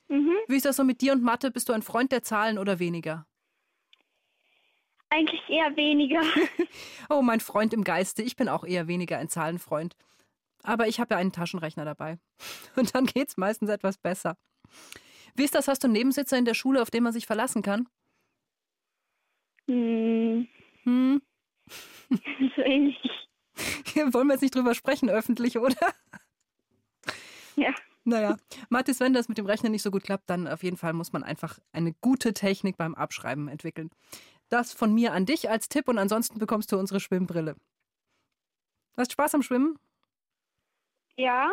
[0.09, 0.33] Mhm.
[0.49, 1.51] Wie ist das so mit dir und Mathe?
[1.51, 3.27] Bist du ein Freund der Zahlen oder weniger?
[5.09, 6.21] Eigentlich eher weniger.
[7.11, 8.23] oh, mein Freund im Geiste.
[8.23, 9.97] Ich bin auch eher weniger ein Zahlenfreund.
[10.63, 12.19] Aber ich habe ja einen Taschenrechner dabei.
[12.77, 14.37] Und dann geht es meistens etwas besser.
[15.35, 15.69] Wie ist das?
[15.69, 17.89] Hast du einen Nebensitzer in der Schule, auf den man sich verlassen kann?
[19.69, 20.49] Hm.
[20.83, 21.23] Hm?
[22.57, 22.99] so ähnlich.
[24.13, 25.95] Wollen wir jetzt nicht drüber sprechen, öffentlich, oder?
[27.57, 27.75] Ja.
[28.07, 28.37] Naja,
[28.69, 31.13] Mathis, wenn das mit dem Rechnen nicht so gut klappt, dann auf jeden Fall muss
[31.13, 33.91] man einfach eine gute Technik beim Abschreiben entwickeln.
[34.49, 37.57] Das von mir an dich als Tipp und ansonsten bekommst du unsere Schwimmbrille.
[38.97, 39.77] Hast Spaß am Schwimmen?
[41.17, 41.51] Ja,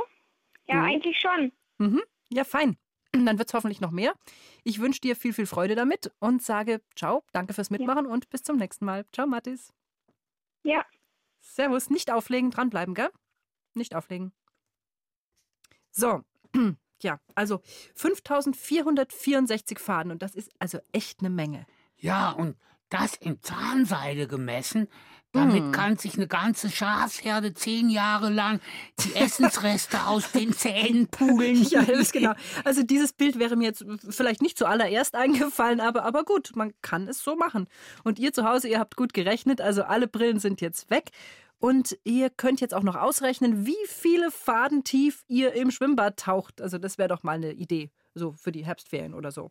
[0.68, 0.86] ja, mhm.
[0.86, 1.52] eigentlich schon.
[1.80, 2.04] Mhm.
[2.30, 2.78] Ja, fein.
[3.12, 4.14] Dann wird es hoffentlich noch mehr.
[4.64, 8.12] Ich wünsche dir viel, viel Freude damit und sage ciao, danke fürs Mitmachen ja.
[8.12, 9.08] und bis zum nächsten Mal.
[9.12, 9.74] Ciao, Mathis.
[10.62, 10.86] Ja.
[11.40, 13.10] Servus, nicht auflegen, dranbleiben, gell?
[13.74, 14.34] Nicht auflegen.
[15.90, 16.24] So,
[17.02, 17.62] ja, also
[17.96, 21.66] 5464 Faden und das ist also echt eine Menge.
[21.98, 22.58] Ja, und
[22.90, 24.88] das in Zahnseide gemessen,
[25.32, 25.72] damit hm.
[25.72, 28.60] kann sich eine ganze Schafsherde zehn Jahre lang
[29.00, 31.64] die Essensreste aus den Zähnen pulen.
[31.74, 32.34] Ja, das ist genau.
[32.64, 37.08] Also dieses Bild wäre mir jetzt vielleicht nicht zuallererst eingefallen, aber, aber gut, man kann
[37.08, 37.68] es so machen.
[38.04, 41.10] Und ihr zu Hause, ihr habt gut gerechnet, also alle Brillen sind jetzt weg.
[41.64, 46.60] Und ihr könnt jetzt auch noch ausrechnen, wie viele Faden tief ihr im Schwimmbad taucht.
[46.60, 49.50] Also das wäre doch mal eine Idee, so für die Herbstferien oder so.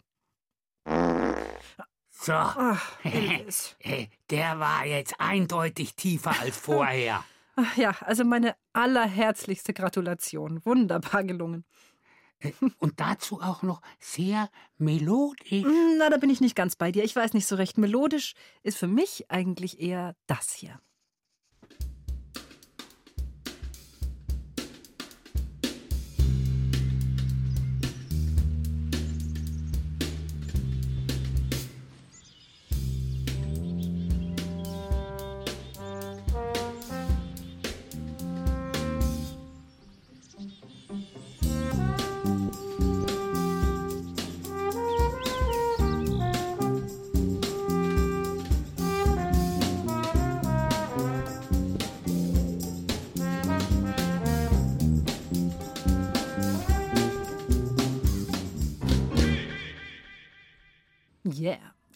[2.11, 3.01] So, Ach,
[4.29, 7.25] der war jetzt eindeutig tiefer als vorher.
[7.57, 10.63] Ach ja, also meine allerherzlichste Gratulation.
[10.67, 11.65] Wunderbar gelungen.
[12.41, 15.65] Äh, und dazu auch noch sehr melodisch.
[15.97, 17.05] Na, da bin ich nicht ganz bei dir.
[17.05, 17.79] Ich weiß nicht so recht.
[17.79, 20.79] Melodisch ist für mich eigentlich eher das hier.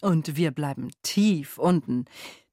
[0.01, 2.07] Und wir bleiben tief unten.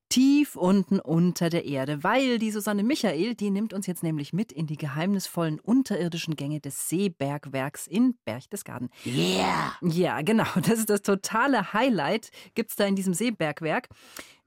[0.10, 4.51] Tief unten unter der Erde, weil die Susanne Michael, die nimmt uns jetzt nämlich mit
[4.51, 8.89] in die geheimnisvollen unterirdischen Gänge des Seebergwerks in Berchtesgaden.
[9.06, 9.73] Yeah!
[9.82, 10.45] Ja, genau.
[10.67, 13.89] Das ist das totale Highlight, gibt es da in diesem Seebergwerk.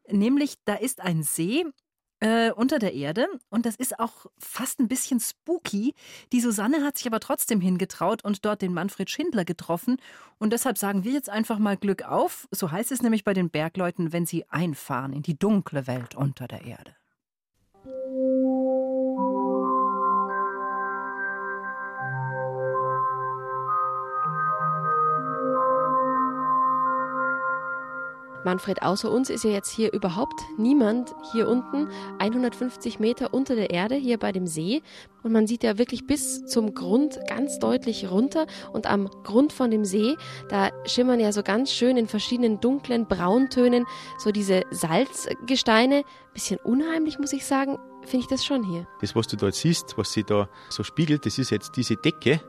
[0.09, 1.65] Nämlich, da ist ein See
[2.21, 5.95] äh, unter der Erde und das ist auch fast ein bisschen spooky.
[6.33, 9.97] Die Susanne hat sich aber trotzdem hingetraut und dort den Manfred Schindler getroffen
[10.39, 12.49] und deshalb sagen wir jetzt einfach mal Glück auf.
[12.51, 16.49] So heißt es nämlich bei den Bergleuten, wenn sie einfahren in die dunkle Welt unter
[16.49, 16.95] der Erde.
[28.47, 31.89] Manfred, außer uns ist ja jetzt hier überhaupt niemand hier unten,
[32.21, 34.83] 150 Meter unter der Erde, hier bei dem See.
[35.23, 38.47] Und man sieht ja wirklich bis zum Grund ganz deutlich runter.
[38.73, 40.15] Und am Grund von dem See,
[40.49, 43.85] da schimmern ja so ganz schön in verschiedenen dunklen Brauntönen
[44.19, 46.05] so diese Salzgesteine.
[46.33, 48.87] Bisschen unheimlich, muss ich sagen, finde ich das schon hier.
[49.01, 52.41] Das, was du dort siehst, was sich da so spiegelt, das ist jetzt diese Decke,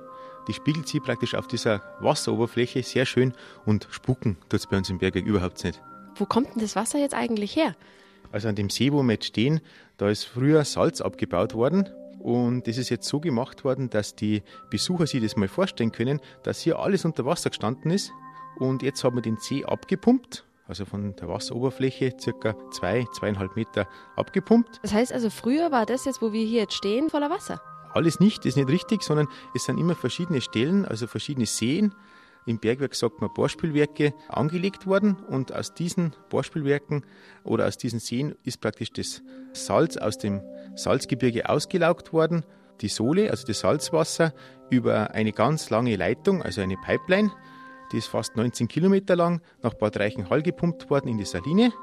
[0.48, 3.34] die spiegelt sich praktisch auf dieser Wasseroberfläche sehr schön
[3.66, 5.82] und spucken tut es bei uns im Bergwerk überhaupt nicht.
[6.16, 7.76] Wo kommt denn das Wasser jetzt eigentlich her?
[8.32, 9.62] Also an dem See, wo wir jetzt stehen,
[9.98, 11.90] da ist früher Salz abgebaut worden.
[12.20, 16.20] Und das ist jetzt so gemacht worden, dass die Besucher sich das mal vorstellen können,
[16.44, 18.12] dass hier alles unter Wasser gestanden ist.
[18.58, 23.88] Und jetzt haben wir den See abgepumpt, also von der Wasseroberfläche circa zwei, zweieinhalb Meter
[24.16, 24.80] abgepumpt.
[24.82, 27.62] Das heißt also, früher war das jetzt, wo wir hier jetzt stehen, voller Wasser?
[27.94, 31.94] Alles nicht, ist nicht richtig, sondern es sind immer verschiedene Stellen, also verschiedene Seen.
[32.46, 37.06] Im Bergwerk sagt man Bohrspülwerke angelegt worden und aus diesen Bohrspülwerken
[37.44, 39.22] oder aus diesen Seen ist praktisch das
[39.52, 40.42] Salz aus dem
[40.76, 42.46] Salzgebirge ausgelaugt worden.
[42.80, 44.34] Die Sohle, also das Salzwasser,
[44.70, 47.32] über eine ganz lange Leitung, also eine Pipeline,
[47.92, 51.74] die ist fast 19 Kilometer lang, nach Bad Reichenhall gepumpt worden in die Saline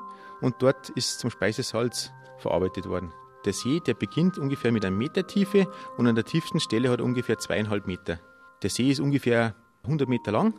[0.40, 3.12] und dort ist zum Speisesalz verarbeitet worden.
[3.44, 5.66] Der See, der beginnt ungefähr mit einem Meter Tiefe
[5.98, 8.18] und an der tiefsten Stelle hat er ungefähr zweieinhalb Meter.
[8.62, 10.54] Der See ist ungefähr 100 Meter lang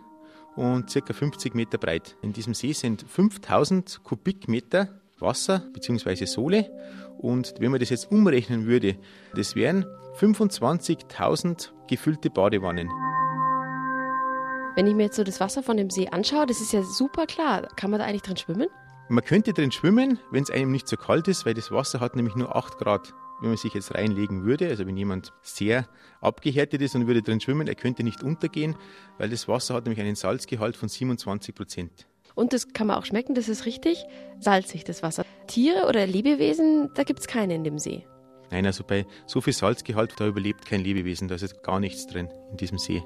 [0.56, 2.16] und circa 50 Meter breit.
[2.22, 6.26] In diesem See sind 5000 Kubikmeter Wasser bzw.
[6.26, 6.70] Sohle
[7.18, 8.98] und wenn man das jetzt umrechnen würde,
[9.34, 9.86] das wären
[10.20, 12.90] 25.000 gefüllte Badewannen.
[14.76, 17.26] Wenn ich mir jetzt so das Wasser von dem See anschaue, das ist ja super
[17.26, 17.68] klar.
[17.78, 18.68] Kann man da eigentlich drin schwimmen?
[19.08, 22.16] Man könnte drin schwimmen, wenn es einem nicht so kalt ist, weil das Wasser hat
[22.16, 23.14] nämlich nur 8 Grad.
[23.40, 25.88] Wenn man sich jetzt reinlegen würde, also wenn jemand sehr
[26.22, 28.76] abgehärtet ist und würde drin schwimmen, er könnte nicht untergehen,
[29.20, 32.08] weil das Wasser hat nämlich einen Salzgehalt von 27 Prozent.
[32.34, 34.04] Und das kann man auch schmecken, das ist richtig
[34.40, 35.24] salzig, das Wasser.
[35.46, 38.08] Tiere oder Lebewesen, da gibt es keine in dem See.
[38.50, 42.08] Nein, also bei so viel Salzgehalt, da überlebt kein Lebewesen, da ist jetzt gar nichts
[42.08, 43.04] drin in diesem See.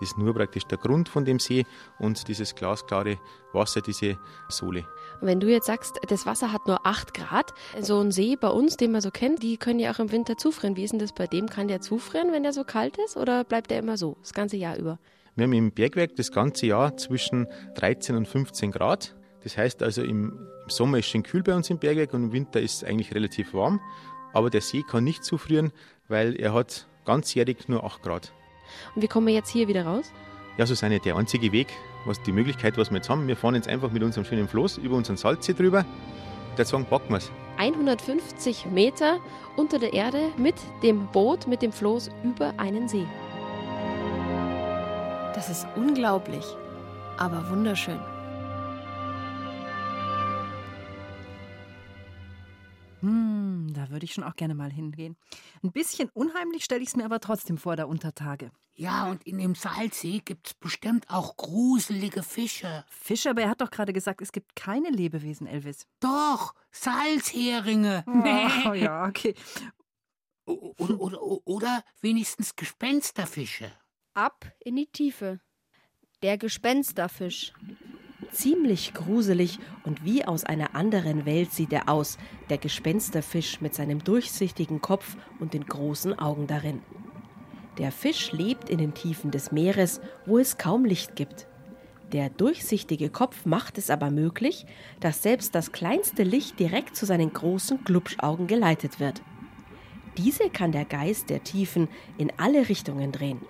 [0.00, 1.64] Das ist nur praktisch der Grund von dem See
[1.98, 3.18] und dieses glasklare
[3.52, 4.16] Wasser, diese
[4.48, 4.84] Sohle.
[5.20, 8.76] Wenn du jetzt sagst, das Wasser hat nur 8 Grad, so ein See bei uns,
[8.76, 10.76] den man so kennt, die können ja auch im Winter zufrieren.
[10.76, 11.48] Wie ist denn das bei dem?
[11.48, 14.56] Kann der zufrieren, wenn der so kalt ist oder bleibt der immer so, das ganze
[14.56, 14.98] Jahr über?
[15.34, 19.16] Wir haben im Bergwerk das ganze Jahr zwischen 13 und 15 Grad.
[19.42, 22.24] Das heißt also, im, im Sommer ist es schön kühl bei uns im Bergwerk und
[22.24, 23.80] im Winter ist es eigentlich relativ warm.
[24.32, 25.72] Aber der See kann nicht zufrieren,
[26.06, 28.32] weil er hat ganzjährig nur 8 Grad.
[28.94, 30.12] Und wie kommen wir jetzt hier wieder raus?
[30.58, 31.68] Ja, so ist eigentlich der einzige Weg,
[32.04, 33.28] was die Möglichkeit, was wir jetzt haben.
[33.28, 35.84] Wir fahren jetzt einfach mit unserem schönen Floß über unseren Salzsee drüber.
[36.56, 37.30] Der sagen, packen wir es.
[37.58, 39.20] 150 Meter
[39.56, 43.06] unter der Erde mit dem Boot, mit dem Floß über einen See.
[45.36, 46.44] Das ist unglaublich,
[47.18, 48.00] aber wunderschön.
[53.98, 55.16] Würde ich schon auch gerne mal hingehen.
[55.60, 58.52] Ein bisschen unheimlich stelle ich es mir aber trotzdem vor, da Untertage.
[58.74, 62.84] Ja, und in dem Salzsee gibt es bestimmt auch gruselige Fische.
[62.88, 65.88] Fische, aber er hat doch gerade gesagt, es gibt keine Lebewesen, Elvis.
[65.98, 68.04] Doch, Salzheringe.
[68.06, 69.34] Oh, ja, okay.
[70.46, 73.72] Oder, oder, oder wenigstens Gespensterfische.
[74.14, 75.40] Ab in die Tiefe.
[76.22, 77.52] Der Gespensterfisch.
[78.32, 82.18] Ziemlich gruselig und wie aus einer anderen Welt sieht er aus,
[82.50, 86.82] der Gespensterfisch mit seinem durchsichtigen Kopf und den großen Augen darin.
[87.78, 91.46] Der Fisch lebt in den Tiefen des Meeres, wo es kaum Licht gibt.
[92.12, 94.66] Der durchsichtige Kopf macht es aber möglich,
[94.98, 99.22] dass selbst das kleinste Licht direkt zu seinen großen Glubschaugen geleitet wird.
[100.16, 103.40] Diese kann der Geist der Tiefen in alle Richtungen drehen.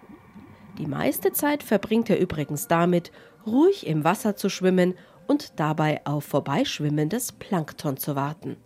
[0.79, 3.11] Die meiste Zeit verbringt er übrigens damit,
[3.45, 4.95] ruhig im Wasser zu schwimmen
[5.27, 8.57] und dabei auf vorbeischwimmendes Plankton zu warten.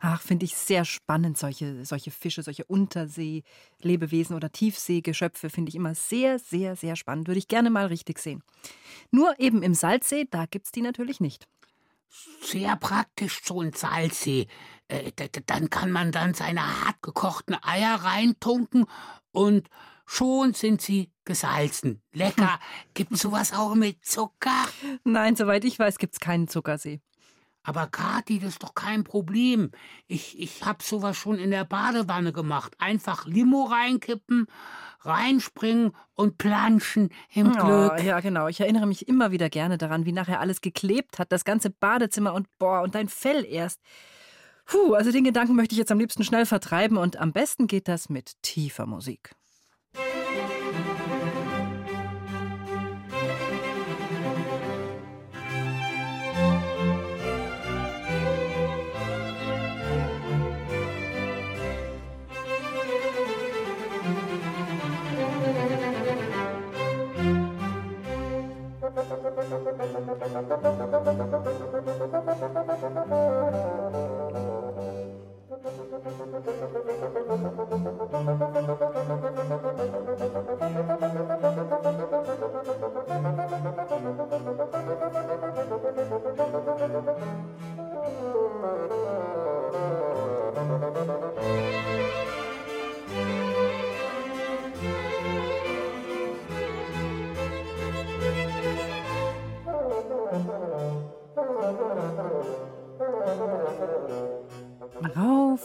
[0.00, 5.94] Ach, finde ich sehr spannend, solche, solche Fische, solche Untersee-Lebewesen oder Tiefseegeschöpfe finde ich immer
[5.94, 7.26] sehr, sehr, sehr spannend.
[7.26, 8.42] Würde ich gerne mal richtig sehen.
[9.10, 11.46] Nur eben im Salzsee, da gibt es die natürlich nicht.
[12.42, 14.46] Sehr praktisch, so ein Salzsee.
[14.88, 15.12] Äh,
[15.46, 18.86] dann kann man dann seine hart gekochten Eier reintunken
[19.32, 19.68] und
[20.06, 22.02] Schon sind sie gesalzen.
[22.12, 22.58] Lecker.
[22.94, 24.68] Gibt's sowas auch mit Zucker?
[25.04, 27.00] Nein, soweit ich weiß, gibt's keinen Zuckersee.
[27.66, 29.70] Aber Kathi, das ist doch kein Problem.
[30.06, 32.74] Ich, ich hab sowas schon in der Badewanne gemacht.
[32.78, 34.46] Einfach Limo reinkippen,
[35.00, 38.02] reinspringen und planschen im oh, Glück.
[38.02, 38.48] Ja, genau.
[38.48, 42.34] Ich erinnere mich immer wieder gerne daran, wie nachher alles geklebt hat, das ganze Badezimmer
[42.34, 43.80] und boah, und dein Fell erst.
[44.64, 47.88] Puh, also den Gedanken möchte ich jetzt am liebsten schnell vertreiben und am besten geht
[47.88, 49.34] das mit tiefer Musik.
[71.34, 71.63] Thank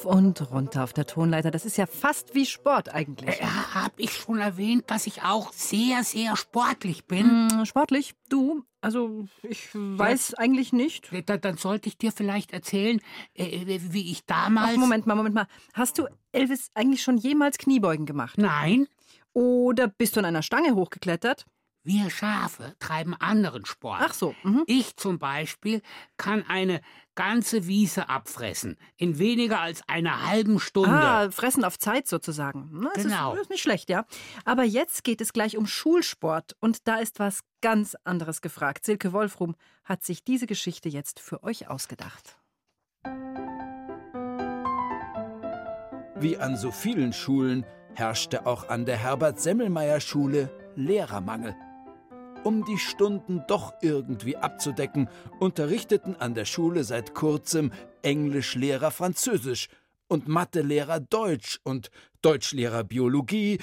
[0.10, 1.52] und runter auf der Tonleiter.
[1.52, 3.40] Das ist ja fast wie Sport eigentlich.
[3.40, 7.50] Äh, hab ich schon erwähnt, dass ich auch sehr, sehr sportlich bin?
[7.52, 8.16] Hm, sportlich?
[8.28, 8.64] Du?
[8.82, 11.10] Also, ich weiß ja, eigentlich nicht.
[11.28, 13.00] Dann, dann, sollte ich dir vielleicht erzählen,
[13.36, 14.72] äh, wie ich damals.
[14.74, 15.48] Ach, Moment mal, Moment mal.
[15.74, 18.38] Hast du, Elvis, eigentlich schon jemals Kniebeugen gemacht?
[18.38, 18.88] Nein.
[19.34, 21.46] Oder bist du an einer Stange hochgeklettert?
[21.84, 24.02] Wir Schafe treiben anderen Sport.
[24.04, 24.36] Ach so.
[24.44, 24.64] Mhm.
[24.68, 25.82] Ich zum Beispiel
[26.18, 26.82] kann eine
[27.16, 28.78] ganze Wiese abfressen.
[28.98, 30.92] In weniger als einer halben Stunde.
[30.92, 32.70] Ah, fressen auf Zeit sozusagen.
[32.72, 33.32] Na, das genau.
[33.32, 34.06] Ist, das ist nicht schlecht, ja.
[34.46, 36.56] Aber jetzt geht es gleich um Schulsport.
[36.60, 38.86] Und da ist was ganz anderes gefragt.
[38.86, 42.38] Silke Wolfrum hat sich diese Geschichte jetzt für euch ausgedacht.
[46.22, 47.66] Wie an so vielen Schulen
[47.96, 51.56] herrschte auch an der Herbert-Semmelmeier-Schule Lehrermangel.
[52.44, 55.10] Um die Stunden doch irgendwie abzudecken,
[55.40, 57.72] unterrichteten an der Schule seit kurzem
[58.02, 59.68] Englischlehrer Französisch
[60.08, 63.60] und Mathelehrer Deutsch und Deutschlehrer Biologie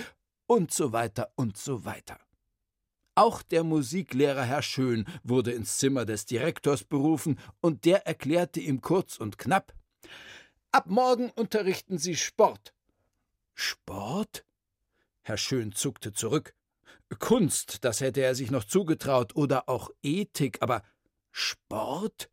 [0.47, 2.19] und so weiter und so weiter.
[3.15, 8.83] Auch der Musiklehrer Herr Schön wurde ins Zimmer des Direktors berufen, und der erklärte ihm
[8.83, 9.73] kurz und knapp
[10.71, 12.75] Ab morgen unterrichten Sie Sport.
[13.55, 14.45] Sport?
[15.23, 16.55] Herr Schön zuckte zurück.
[17.19, 20.83] Kunst, das hätte er sich noch zugetraut, oder auch Ethik, aber
[21.31, 22.29] Sport?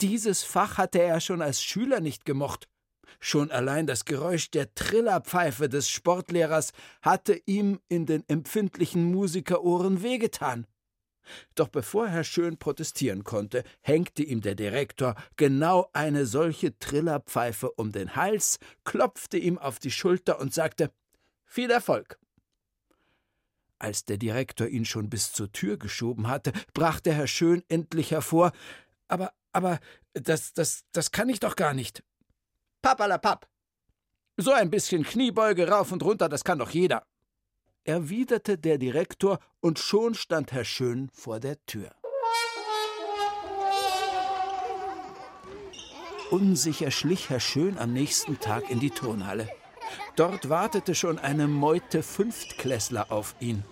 [0.00, 2.68] Dieses Fach hatte er schon als Schüler nicht gemocht.
[3.20, 10.66] Schon allein das Geräusch der Trillerpfeife des Sportlehrers hatte ihm in den empfindlichen Musikerohren wehgetan.
[11.54, 17.92] Doch bevor Herr Schön protestieren konnte, hängte ihm der Direktor genau eine solche Trillerpfeife um
[17.92, 20.90] den Hals, klopfte ihm auf die Schulter und sagte
[21.44, 22.18] Viel Erfolg.
[23.78, 28.52] Als der Direktor ihn schon bis zur Tür geschoben hatte, brachte Herr Schön endlich hervor
[29.08, 29.78] Aber, aber,
[30.14, 32.02] das, das, das kann ich doch gar nicht.
[32.82, 33.48] Pappalapapp.
[34.36, 37.06] So ein bisschen Kniebeuge rauf und runter, das kann doch jeder
[37.84, 41.94] erwiderte der Direktor, und schon stand Herr Schön vor der Tür.
[46.30, 49.48] Unsicher schlich Herr Schön am nächsten Tag in die Turnhalle.
[50.16, 53.64] Dort wartete schon eine Meute Fünftklässler auf ihn.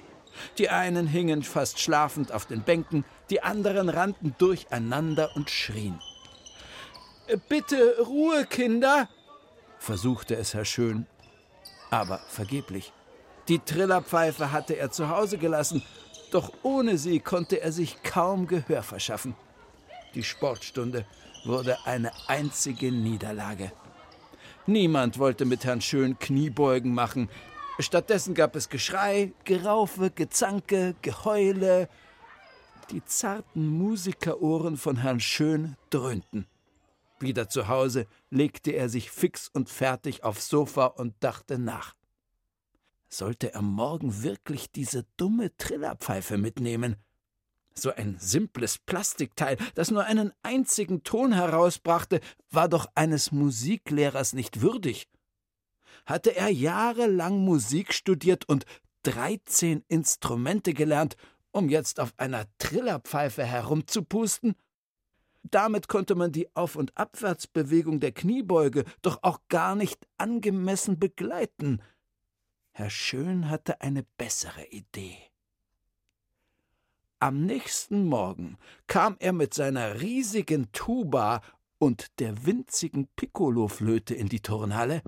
[0.58, 6.00] Die einen hingen fast schlafend auf den Bänken, die anderen rannten durcheinander und schrien.
[7.48, 9.08] Bitte Ruhe, Kinder,
[9.78, 11.06] versuchte es Herr Schön,
[11.90, 12.92] aber vergeblich.
[13.48, 15.82] Die Trillerpfeife hatte er zu Hause gelassen,
[16.30, 19.34] doch ohne sie konnte er sich kaum Gehör verschaffen.
[20.14, 21.04] Die Sportstunde
[21.44, 23.72] wurde eine einzige Niederlage.
[24.66, 27.28] Niemand wollte mit Herrn Schön Kniebeugen machen.
[27.80, 31.88] Stattdessen gab es Geschrei, Geraufe, Gezanke, Geheule.
[32.90, 36.46] Die zarten Musikerohren von Herrn Schön dröhnten.
[37.18, 41.96] Wieder zu Hause legte er sich fix und fertig aufs Sofa und dachte nach.
[43.08, 46.96] Sollte er morgen wirklich diese dumme Trillerpfeife mitnehmen?
[47.74, 52.20] So ein simples Plastikteil, das nur einen einzigen Ton herausbrachte,
[52.50, 55.08] war doch eines Musiklehrers nicht würdig.
[56.06, 58.66] Hatte er jahrelang Musik studiert und
[59.02, 61.16] dreizehn Instrumente gelernt,
[61.50, 64.54] um jetzt auf einer Trillerpfeife herumzupusten?
[65.44, 71.82] Damit konnte man die Auf- und Abwärtsbewegung der Kniebeuge doch auch gar nicht angemessen begleiten.
[72.70, 75.31] Herr Schön hatte eine bessere Idee.
[77.22, 78.58] Am nächsten Morgen
[78.88, 81.40] kam er mit seiner riesigen Tuba
[81.78, 85.02] und der winzigen Piccoloflöte in die Turnhalle.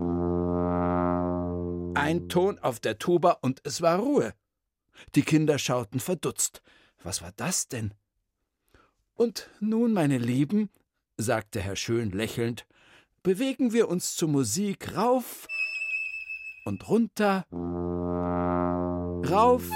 [1.96, 4.32] Ein Ton auf der Tuba und es war Ruhe.
[5.16, 6.62] Die Kinder schauten verdutzt.
[7.02, 7.94] Was war das denn?
[9.14, 10.70] Und nun, meine Lieben,
[11.16, 12.64] sagte Herr Schön lächelnd,
[13.24, 15.48] bewegen wir uns zur Musik rauf
[16.64, 17.44] und runter,
[19.28, 19.68] rauf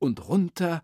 [0.00, 0.82] und runter,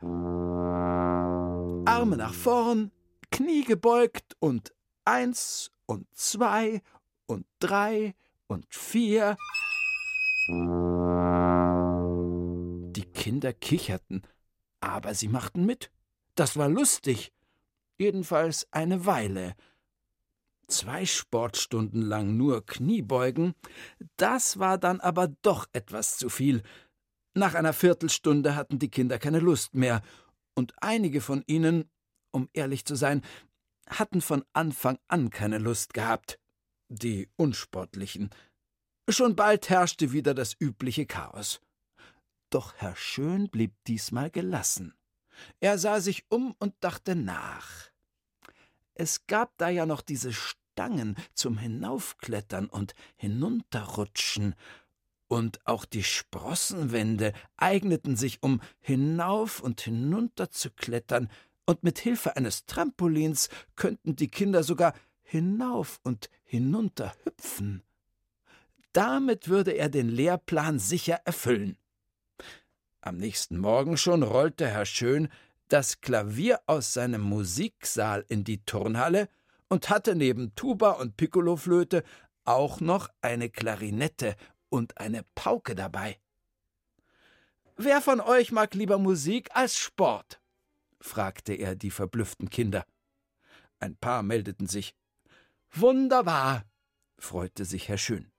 [1.87, 2.93] Arme nach vorn,
[3.33, 4.73] Knie gebeugt und
[5.05, 6.83] eins und zwei
[7.27, 8.14] und drei
[8.47, 9.37] und vier.
[12.93, 14.23] Die Kinder kicherten,
[14.81, 15.91] aber sie machten mit.
[16.35, 17.33] Das war lustig.
[17.99, 19.55] Jedenfalls eine Weile.
[20.69, 23.55] Zwei Sportstunden lang nur Kniebeugen,
[24.17, 26.62] das war dann aber doch etwas zu viel.
[27.37, 30.01] Nach einer Viertelstunde hatten die Kinder keine Lust mehr,
[30.55, 31.91] und einige von ihnen,
[32.30, 33.20] um ehrlich zu sein,
[33.91, 36.41] hatten von Anfang an keine Lust gehabt.
[36.89, 38.30] Die Unsportlichen.
[39.07, 41.61] Schon bald herrschte wieder das übliche Chaos.
[42.49, 44.95] Doch Herr Schön blieb diesmal gelassen.
[45.61, 47.91] Er sah sich um und dachte nach.
[48.95, 54.55] Es gab da ja noch diese Stangen zum Hinaufklettern und Hinunterrutschen,
[55.29, 61.29] und auch die Sprossenwände eigneten sich, um hinauf und hinunter zu klettern,
[61.68, 67.83] und mit Hilfe eines Trampolins könnten die Kinder sogar hinauf und hinunter hüpfen.
[68.93, 71.77] Damit würde er den Lehrplan sicher erfüllen.
[73.01, 75.29] Am nächsten Morgen schon rollte Herr Schön
[75.68, 79.29] das Klavier aus seinem Musiksaal in die Turnhalle
[79.68, 82.05] und hatte neben Tuba und Piccoloflöte
[82.45, 84.37] auch noch eine Klarinette
[84.77, 86.18] und eine Pauke dabei.
[87.77, 90.41] Wer von euch mag lieber Musik als Sport?
[91.01, 92.87] fragte er die verblüfften Kinder.
[93.81, 94.95] Ein paar meldeten sich.
[95.72, 96.64] Wunderbar,
[97.18, 98.31] freute sich Herr Schön.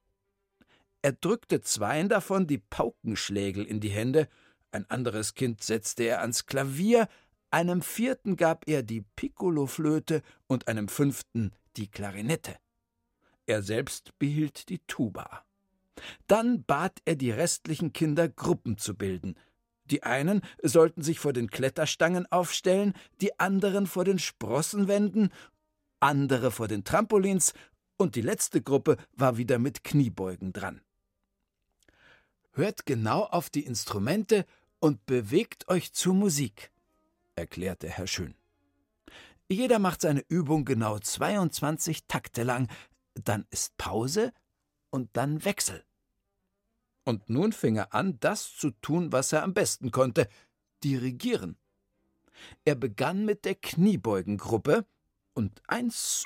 [1.01, 4.27] Er drückte zweien davon die Paukenschlägel in die Hände,
[4.71, 7.07] ein anderes Kind setzte er ans Klavier,
[7.49, 12.57] einem vierten gab er die Piccoloflöte und einem fünften die Klarinette.
[13.45, 15.46] Er selbst behielt die Tuba.
[16.27, 19.35] Dann bat er die restlichen Kinder, Gruppen zu bilden.
[19.85, 25.31] Die einen sollten sich vor den Kletterstangen aufstellen, die anderen vor den Sprossenwänden,
[25.99, 27.53] andere vor den Trampolins,
[27.97, 30.81] und die letzte Gruppe war wieder mit Kniebeugen dran.
[32.51, 34.45] Hört genau auf die Instrumente
[34.79, 36.71] und bewegt euch zur Musik,
[37.35, 38.35] erklärte Herr Schön.
[39.49, 42.67] Jeder macht seine Übung genau 22 Takte lang,
[43.15, 44.33] dann ist Pause
[44.89, 45.83] und dann Wechsel.
[47.07, 50.27] Und nun fing er an, das zu tun, was er am besten konnte,
[50.83, 51.55] dirigieren.
[52.65, 54.85] Er begann mit der Kniebeugengruppe
[55.33, 56.25] und eins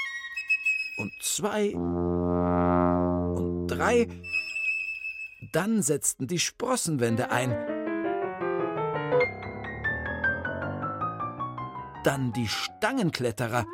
[0.97, 4.07] und zwei und drei.
[5.53, 7.51] Dann setzten die Sprossenwände ein.
[12.03, 13.67] Dann die Stangenkletterer.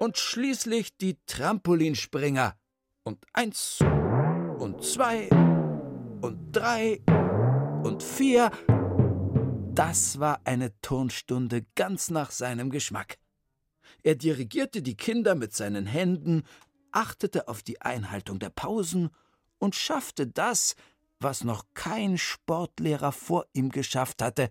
[0.00, 2.56] Und schließlich die Trampolinspringer.
[3.04, 3.78] Und eins
[4.58, 5.28] und zwei
[6.22, 7.02] und drei
[7.84, 8.50] und vier.
[9.74, 13.18] Das war eine Turnstunde ganz nach seinem Geschmack.
[14.02, 16.44] Er dirigierte die Kinder mit seinen Händen,
[16.92, 19.10] achtete auf die Einhaltung der Pausen
[19.58, 20.76] und schaffte das,
[21.18, 24.50] was noch kein Sportlehrer vor ihm geschafft hatte.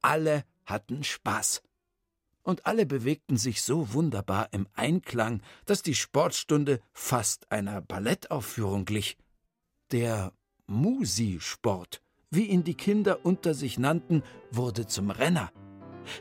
[0.00, 1.62] Alle hatten Spaß
[2.42, 9.16] und alle bewegten sich so wunderbar im Einklang, dass die Sportstunde fast einer Ballettaufführung glich.
[9.92, 10.32] Der
[10.66, 15.50] Musi-Sport, wie ihn die Kinder unter sich nannten, wurde zum Renner.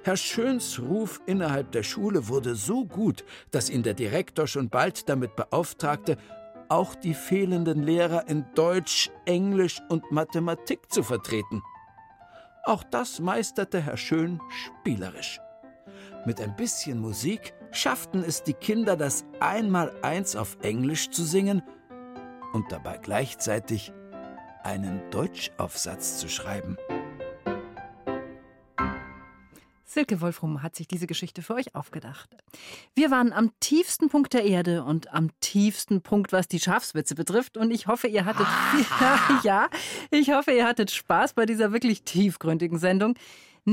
[0.04, 5.08] Herr Schöns Ruf innerhalb der Schule wurde so gut, dass ihn der Direktor schon bald
[5.08, 6.18] damit beauftragte,
[6.68, 11.64] auch die fehlenden Lehrer in Deutsch, Englisch und Mathematik zu vertreten.
[12.64, 15.40] Auch das meisterte Herr Schön spielerisch.
[16.26, 21.64] Mit ein bisschen Musik schafften es die Kinder, das Einmaleins auf Englisch zu singen
[22.52, 23.94] und dabei gleichzeitig
[24.64, 26.78] einen Deutschaufsatz zu schreiben.
[29.86, 32.30] Silke Wolfrum hat sich diese Geschichte für euch aufgedacht.
[32.94, 37.58] Wir waren am tiefsten Punkt der Erde und am tiefsten Punkt, was die Schafswitze betrifft.
[37.58, 38.46] Und ich hoffe, ihr hattet
[39.44, 39.68] ja,
[40.12, 43.16] ich hoffe, ihr hattet Spaß bei dieser wirklich tiefgründigen Sendung.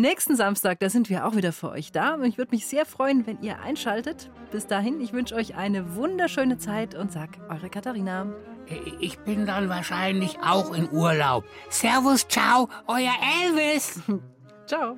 [0.01, 2.15] Nächsten Samstag, da sind wir auch wieder für euch da.
[2.15, 4.31] Und ich würde mich sehr freuen, wenn ihr einschaltet.
[4.51, 8.27] Bis dahin, ich wünsche euch eine wunderschöne Zeit und sag eure Katharina.
[8.69, 11.45] Äh, ich bin dann wahrscheinlich auch in Urlaub.
[11.69, 14.01] Servus, ciao, euer Elvis.
[14.67, 14.97] ciao.